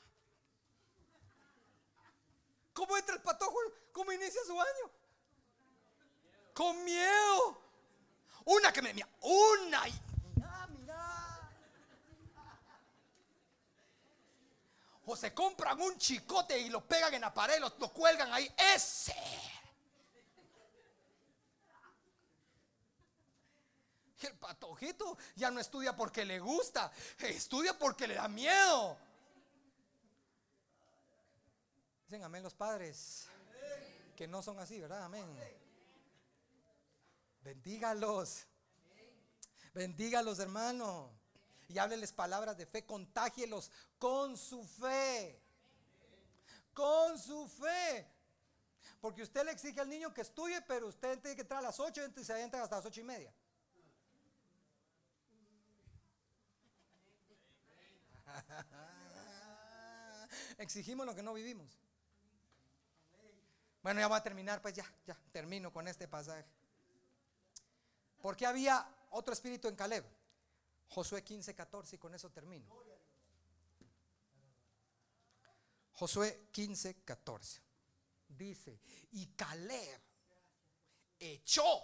[2.73, 3.57] ¿Cómo entra el patojo?
[3.91, 4.91] ¿Cómo inicia su año?
[6.53, 7.61] Con miedo.
[8.45, 9.93] Una que me mira, una y
[10.35, 11.51] mira, mira.
[15.05, 18.53] O se compran un chicote y lo pegan en la pared, lo, lo cuelgan ahí.
[18.57, 19.15] Ese.
[24.21, 28.97] El patojito ya no estudia porque le gusta, estudia porque le da miedo.
[32.13, 33.27] Dicen amén los padres.
[34.15, 35.05] Que no son así, ¿verdad?
[35.05, 35.25] Amén.
[37.41, 38.45] Bendígalos.
[39.73, 41.09] Bendígalos, hermano.
[41.69, 42.85] Y hábleles palabras de fe.
[42.85, 45.41] Contagielos con su fe.
[46.75, 48.07] Con su fe.
[49.01, 51.79] Porque usted le exige al niño que estudie, pero usted tiene que entrar a las
[51.79, 53.33] 8 y se entra hasta las 8 y media.
[60.59, 61.82] Exigimos lo que no vivimos.
[63.83, 66.45] Bueno, ya voy a terminar, pues ya, ya, termino con este pasaje.
[68.21, 70.05] Porque había otro espíritu en Caleb.
[70.87, 72.65] Josué 15, 14 y con eso termino.
[75.91, 77.61] Josué 15, 14.
[78.29, 78.79] Dice,
[79.11, 80.01] y Caleb
[81.19, 81.81] echó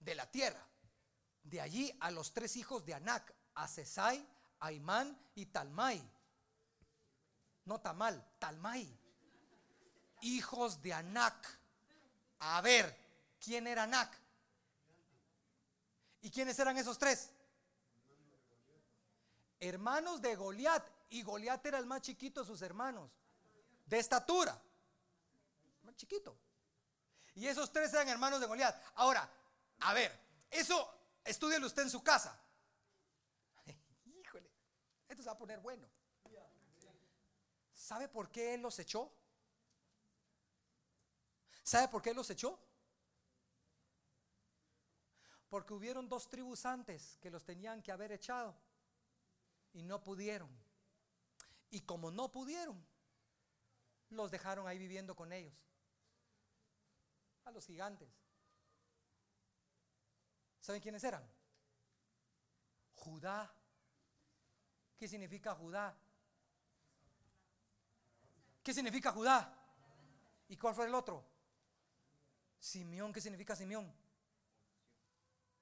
[0.00, 0.66] de la tierra,
[1.44, 4.26] de allí a los tres hijos de Anac, a Cesai,
[4.58, 6.02] a Imán y Talmai.
[7.66, 9.07] No Tamal, Talmai.
[10.22, 11.58] Hijos de Anac.
[12.40, 12.96] A ver,
[13.40, 14.16] ¿quién era Anac?
[16.20, 17.30] ¿Y quiénes eran esos tres?
[19.60, 20.86] Hermanos de Goliat.
[21.10, 23.10] Y Goliat era el más chiquito de sus hermanos.
[23.86, 24.60] De estatura.
[25.82, 26.36] Más chiquito.
[27.34, 28.76] Y esos tres eran hermanos de Goliat.
[28.96, 29.30] Ahora,
[29.80, 30.12] a ver,
[30.50, 30.92] eso
[31.24, 32.38] estudielo usted en su casa.
[34.06, 34.50] Híjole,
[35.08, 35.88] esto se va a poner bueno.
[37.72, 39.10] ¿Sabe por qué él los echó?
[41.68, 42.58] ¿Sabe por qué los echó?
[45.50, 48.56] Porque hubieron dos tribus antes que los tenían que haber echado
[49.74, 50.48] y no pudieron.
[51.68, 52.82] Y como no pudieron,
[54.08, 55.52] los dejaron ahí viviendo con ellos.
[57.44, 58.08] A los gigantes.
[60.60, 61.30] ¿Saben quiénes eran?
[62.94, 63.54] Judá.
[64.96, 65.94] ¿Qué significa Judá?
[68.62, 69.54] ¿Qué significa Judá?
[70.48, 71.36] ¿Y cuál fue el otro?
[72.58, 73.12] Simeón.
[73.12, 73.92] ¿Qué significa Simeón?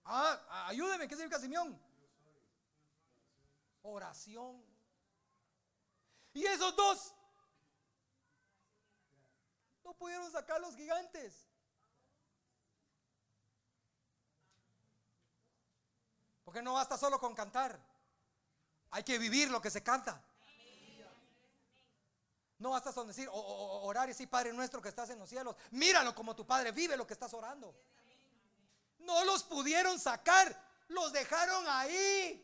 [0.05, 1.79] Ah, ayúdeme, ¿qué significa Simeón?
[3.83, 4.63] Oración.
[6.33, 7.15] Y esos dos
[9.85, 11.49] no pudieron sacar los gigantes.
[16.45, 17.81] Porque no basta solo con cantar.
[18.91, 20.23] Hay que vivir lo que se canta.
[22.59, 25.57] No basta con decir, orar y decir, Padre nuestro que estás en los cielos.
[25.73, 27.75] Míralo como tu Padre, vive lo que estás orando.
[29.01, 32.43] No los pudieron sacar, los dejaron ahí.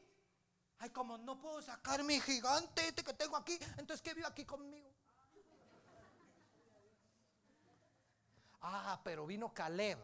[0.79, 4.45] Ay, como no puedo sacar mi gigante este que tengo aquí, entonces ¿qué vive aquí
[4.45, 4.93] conmigo?
[8.61, 9.99] Ah, pero vino Caleb,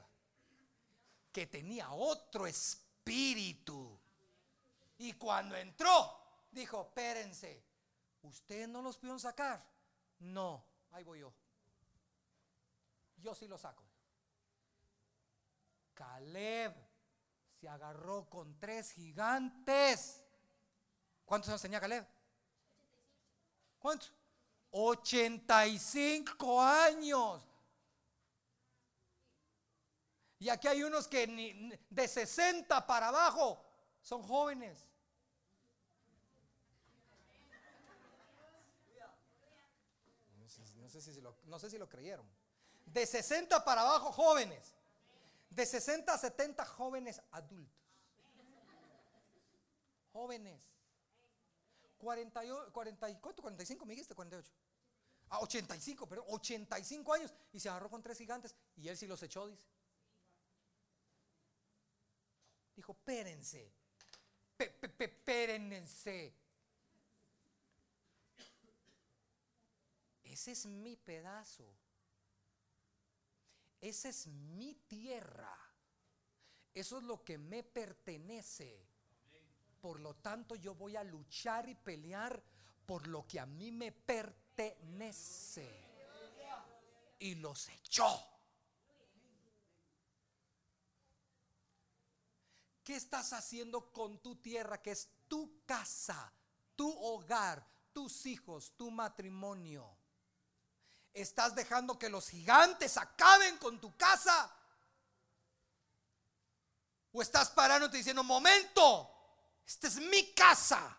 [1.33, 3.99] que tenía otro espíritu.
[4.99, 7.63] Y cuando entró, dijo, espérense,
[8.23, 9.65] ¿ustedes no los pudieron sacar?
[10.21, 11.33] No, ahí voy yo.
[13.19, 13.85] Yo sí lo saco.
[15.95, 16.75] Caleb
[17.61, 20.25] se agarró con tres gigantes.
[21.25, 22.07] ¿Cuántos años tenía Caleb?
[23.79, 24.13] ¿Cuántos?
[24.71, 27.43] 85 años.
[30.39, 33.61] Y aquí hay unos que de 60 para abajo
[34.01, 34.88] son jóvenes.
[41.49, 42.27] No sé, si lo, creyeron.
[42.87, 44.75] De 60 para abajo jóvenes.
[45.51, 47.77] De 60 a 70 jóvenes adultos.
[50.13, 50.63] Jóvenes.
[51.99, 52.41] 40,
[52.73, 53.43] 40, ¿Cuánto?
[53.43, 54.51] 45, me dijiste 48.
[55.31, 57.35] A 85, pero 85 años.
[57.53, 58.55] Y se agarró con tres gigantes.
[58.77, 59.65] Y él sí los echó, dice.
[62.75, 63.73] Dijo, espérense,
[64.99, 66.33] espérense.
[70.39, 71.67] Ese es mi pedazo.
[73.81, 75.53] Esa es mi tierra.
[76.73, 78.87] Eso es lo que me pertenece.
[79.81, 82.41] Por lo tanto, yo voy a luchar y pelear
[82.87, 85.69] por lo que a mí me pertenece.
[87.19, 88.25] Y los echó.
[92.85, 96.33] ¿Qué estás haciendo con tu tierra que es tu casa,
[96.77, 99.98] tu hogar, tus hijos, tu matrimonio?
[101.13, 104.55] ¿Estás dejando que los gigantes acaben con tu casa?
[107.13, 109.11] ¿O estás parando y diciendo, momento,
[109.67, 110.97] esta es mi casa?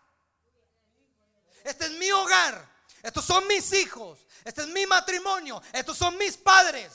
[1.64, 2.68] Este es mi hogar.
[3.02, 4.26] Estos son mis hijos.
[4.44, 5.62] Este es mi matrimonio.
[5.72, 6.92] Estos son mis padres.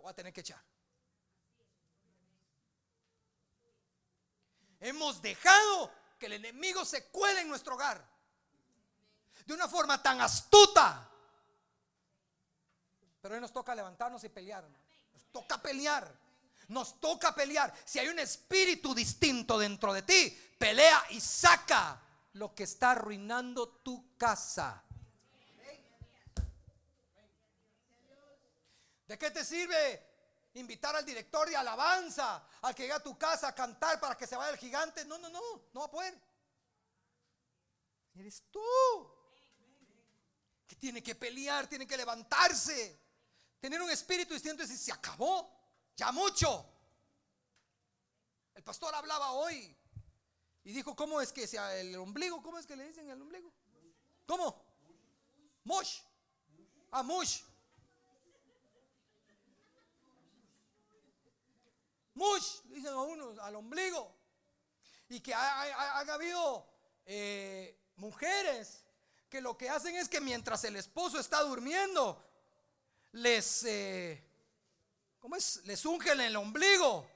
[0.00, 0.62] voy a tener que echar.
[4.80, 8.02] Hemos dejado que el enemigo se cuele en nuestro hogar
[9.50, 11.10] de una forma tan astuta.
[13.20, 14.64] Pero hoy nos toca levantarnos y pelear.
[15.12, 16.08] Nos toca pelear.
[16.68, 17.74] Nos toca pelear.
[17.84, 22.00] Si hay un espíritu distinto dentro de ti, pelea y saca
[22.34, 24.84] lo que está arruinando tu casa.
[29.08, 30.06] ¿De qué te sirve
[30.54, 34.28] invitar al director de alabanza, al que llegue a tu casa a cantar para que
[34.28, 35.04] se vaya el gigante?
[35.06, 35.40] No, no, no,
[35.72, 36.16] no va a poder.
[38.14, 39.19] Eres tú.
[40.70, 42.96] Que tiene que pelear, tiene que levantarse.
[43.58, 45.52] Tener un espíritu distinto y decir, se acabó,
[45.96, 46.64] ya mucho.
[48.54, 49.76] El pastor hablaba hoy
[50.62, 52.40] y dijo, ¿cómo es que sea el ombligo?
[52.40, 53.52] ¿Cómo es que le dicen el ombligo?
[54.26, 54.64] ¿Cómo?
[55.64, 56.02] Mush.
[56.92, 57.40] Ah, mush.
[62.14, 64.14] Mush, dicen a unos, al ombligo.
[65.08, 66.64] Y que ha, habido
[67.06, 68.84] eh, mujeres
[69.30, 72.20] que lo que hacen es que mientras el esposo está durmiendo,
[73.12, 74.20] les, eh,
[75.20, 75.64] ¿cómo es?
[75.64, 77.08] Les ungen el ombligo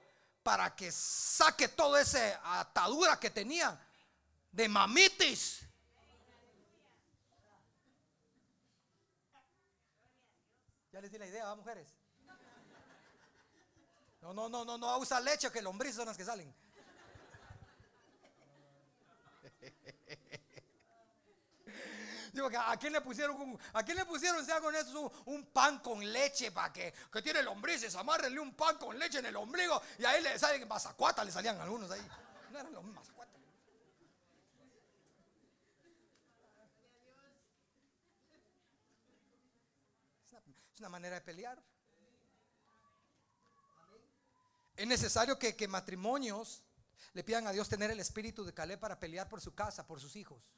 [0.45, 3.77] para que saque toda esa atadura que tenía
[4.53, 5.62] de mamitis.
[10.93, 11.89] Ya les di la idea, ¿va, mujeres?
[14.23, 16.54] No, no, no, no, no usa leche que lombrices son las que salen.
[22.35, 26.01] Digo, ¿a quién le pusieron, a quién le pusieron, sea con eso, un, pan con
[26.12, 27.95] leche para que, que tiene lombrices?
[27.95, 31.61] Amárrenle un pan con leche en el ombligo y ahí le salen mazacuata, le salían
[31.61, 32.05] algunos ahí.
[32.51, 33.30] No eran los mazacuata.
[40.72, 41.62] Es una manera de pelear.
[44.74, 46.64] Es necesario que, que matrimonios
[47.12, 50.01] le pidan a Dios tener el espíritu de Caleb para pelear por su casa, por
[50.01, 50.51] sus hijos.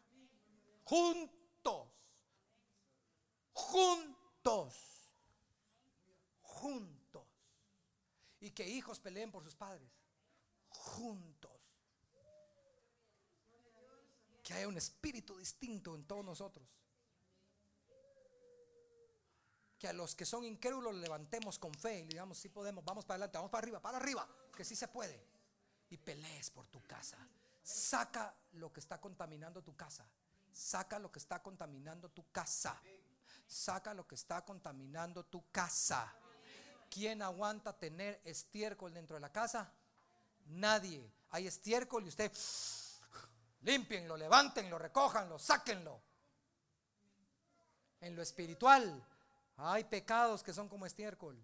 [0.85, 1.46] Juntos.
[3.53, 4.75] Juntos.
[6.43, 7.27] Juntos.
[8.41, 9.89] Y que hijos peleen por sus padres.
[10.69, 11.51] Juntos.
[14.43, 16.67] Que haya un espíritu distinto en todos nosotros.
[19.79, 23.17] Que a los que son incrédulos levantemos con fe y digamos, si podemos, vamos para
[23.17, 25.21] adelante, vamos para arriba, para arriba, que sí se puede
[25.91, 27.19] y pelees por tu casa.
[27.63, 30.09] Saca lo que está contaminando tu casa.
[30.57, 32.81] Saca lo que está contaminando tu casa.
[33.47, 36.11] Saca lo que está contaminando tu casa.
[36.89, 39.71] ¿Quién aguanta tener estiércol dentro de la casa?
[40.47, 41.13] Nadie.
[41.29, 42.33] Hay estiércol y usted
[43.61, 46.01] limpienlo, levántenlo, recójanlo, sáquenlo.
[48.01, 49.07] En lo espiritual
[49.59, 51.39] hay pecados que son como estiércol.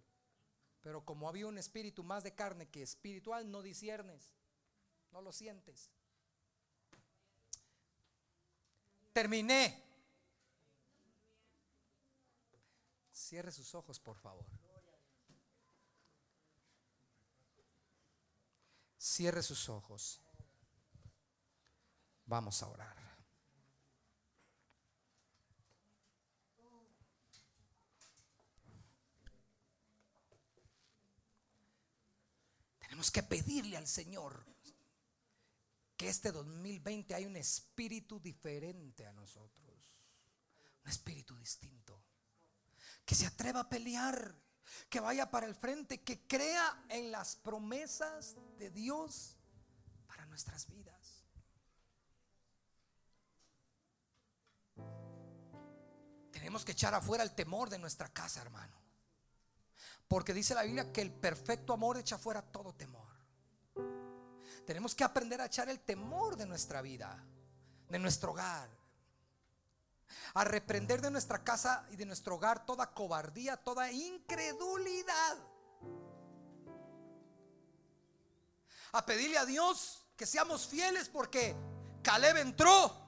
[0.81, 4.33] Pero como había un espíritu más de carne que espiritual, no disiernes,
[5.11, 5.91] no lo sientes.
[9.13, 9.83] Terminé.
[13.13, 14.45] Cierre sus ojos, por favor.
[18.99, 20.21] Cierre sus ojos.
[22.27, 23.03] Vamos a orar.
[32.79, 34.45] Tenemos que pedirle al Señor
[36.03, 40.17] que este 2020 hay un espíritu diferente a nosotros.
[40.83, 42.03] Un espíritu distinto.
[43.05, 44.35] Que se atreva a pelear,
[44.89, 49.37] que vaya para el frente, que crea en las promesas de Dios
[50.09, 51.23] para nuestras vidas.
[56.33, 58.77] Tenemos que echar afuera el temor de nuestra casa, hermano.
[60.09, 63.02] Porque dice la Biblia que el perfecto amor echa fuera todo temor.
[64.67, 67.23] Tenemos que aprender a echar el temor de nuestra vida,
[67.89, 68.69] de nuestro hogar.
[70.35, 75.39] A reprender de nuestra casa y de nuestro hogar toda cobardía, toda incredulidad.
[78.93, 81.57] A pedirle a Dios que seamos fieles porque
[82.03, 83.03] Caleb entró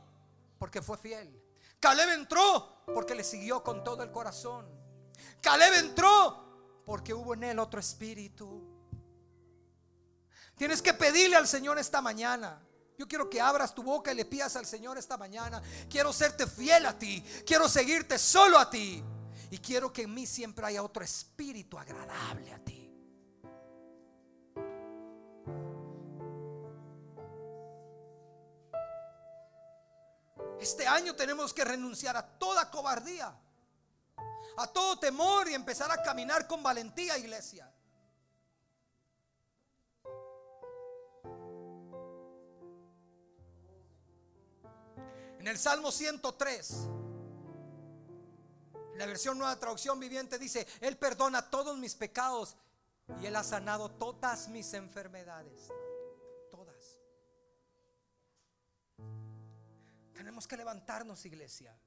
[0.58, 1.42] porque fue fiel.
[1.78, 4.66] Caleb entró porque le siguió con todo el corazón.
[5.40, 8.73] Caleb entró porque hubo en él otro espíritu.
[10.56, 12.60] Tienes que pedirle al Señor esta mañana.
[12.96, 15.60] Yo quiero que abras tu boca y le pidas al Señor esta mañana.
[15.90, 17.24] Quiero serte fiel a ti.
[17.46, 19.02] Quiero seguirte solo a ti.
[19.50, 22.80] Y quiero que en mí siempre haya otro espíritu agradable a ti.
[30.60, 33.36] Este año tenemos que renunciar a toda cobardía
[34.56, 37.70] a todo temor y empezar a caminar con valentía, iglesia.
[45.44, 46.70] En el Salmo 103,
[48.92, 52.56] en la versión nueva traducción viviente dice, Él perdona todos mis pecados
[53.20, 55.68] y Él ha sanado todas mis enfermedades.
[56.50, 56.98] Todas.
[60.14, 61.78] Tenemos que levantarnos, iglesia.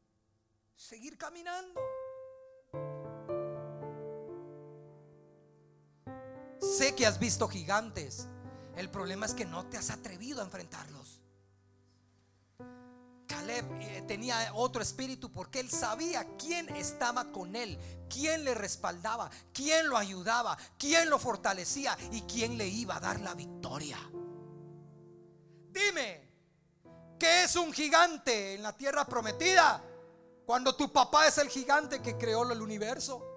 [0.75, 1.81] Seguir caminando.
[6.59, 8.27] Sé que has visto gigantes.
[8.75, 11.16] El problema es que no te has atrevido a enfrentarlos.
[13.59, 17.77] Eh, tenía otro espíritu porque él sabía quién estaba con él,
[18.09, 23.19] quién le respaldaba, quién lo ayudaba, quién lo fortalecía y quién le iba a dar
[23.19, 23.97] la victoria.
[25.71, 26.29] Dime,
[27.19, 29.83] ¿qué es un gigante en la tierra prometida?
[30.45, 33.33] Cuando tu papá es el gigante que creó el universo.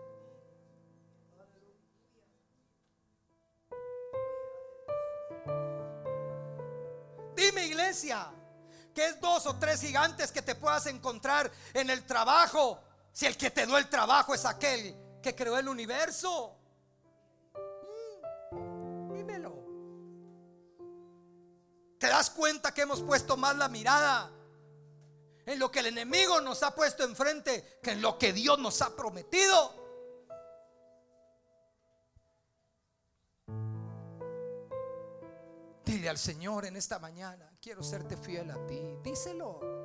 [7.35, 8.31] Dime iglesia,
[9.05, 12.81] es dos o tres gigantes que te puedas encontrar en el trabajo,
[13.13, 16.57] si el que te dio el trabajo es aquel que creó el universo.
[18.53, 19.55] Mm, dímelo.
[21.99, 24.31] ¿Te das cuenta que hemos puesto más la mirada
[25.47, 28.81] en lo que el enemigo nos ha puesto enfrente que en lo que Dios nos
[28.83, 29.80] ha prometido?
[36.01, 38.81] Dile al Señor en esta mañana, quiero serte fiel a ti.
[39.05, 39.80] Díselo.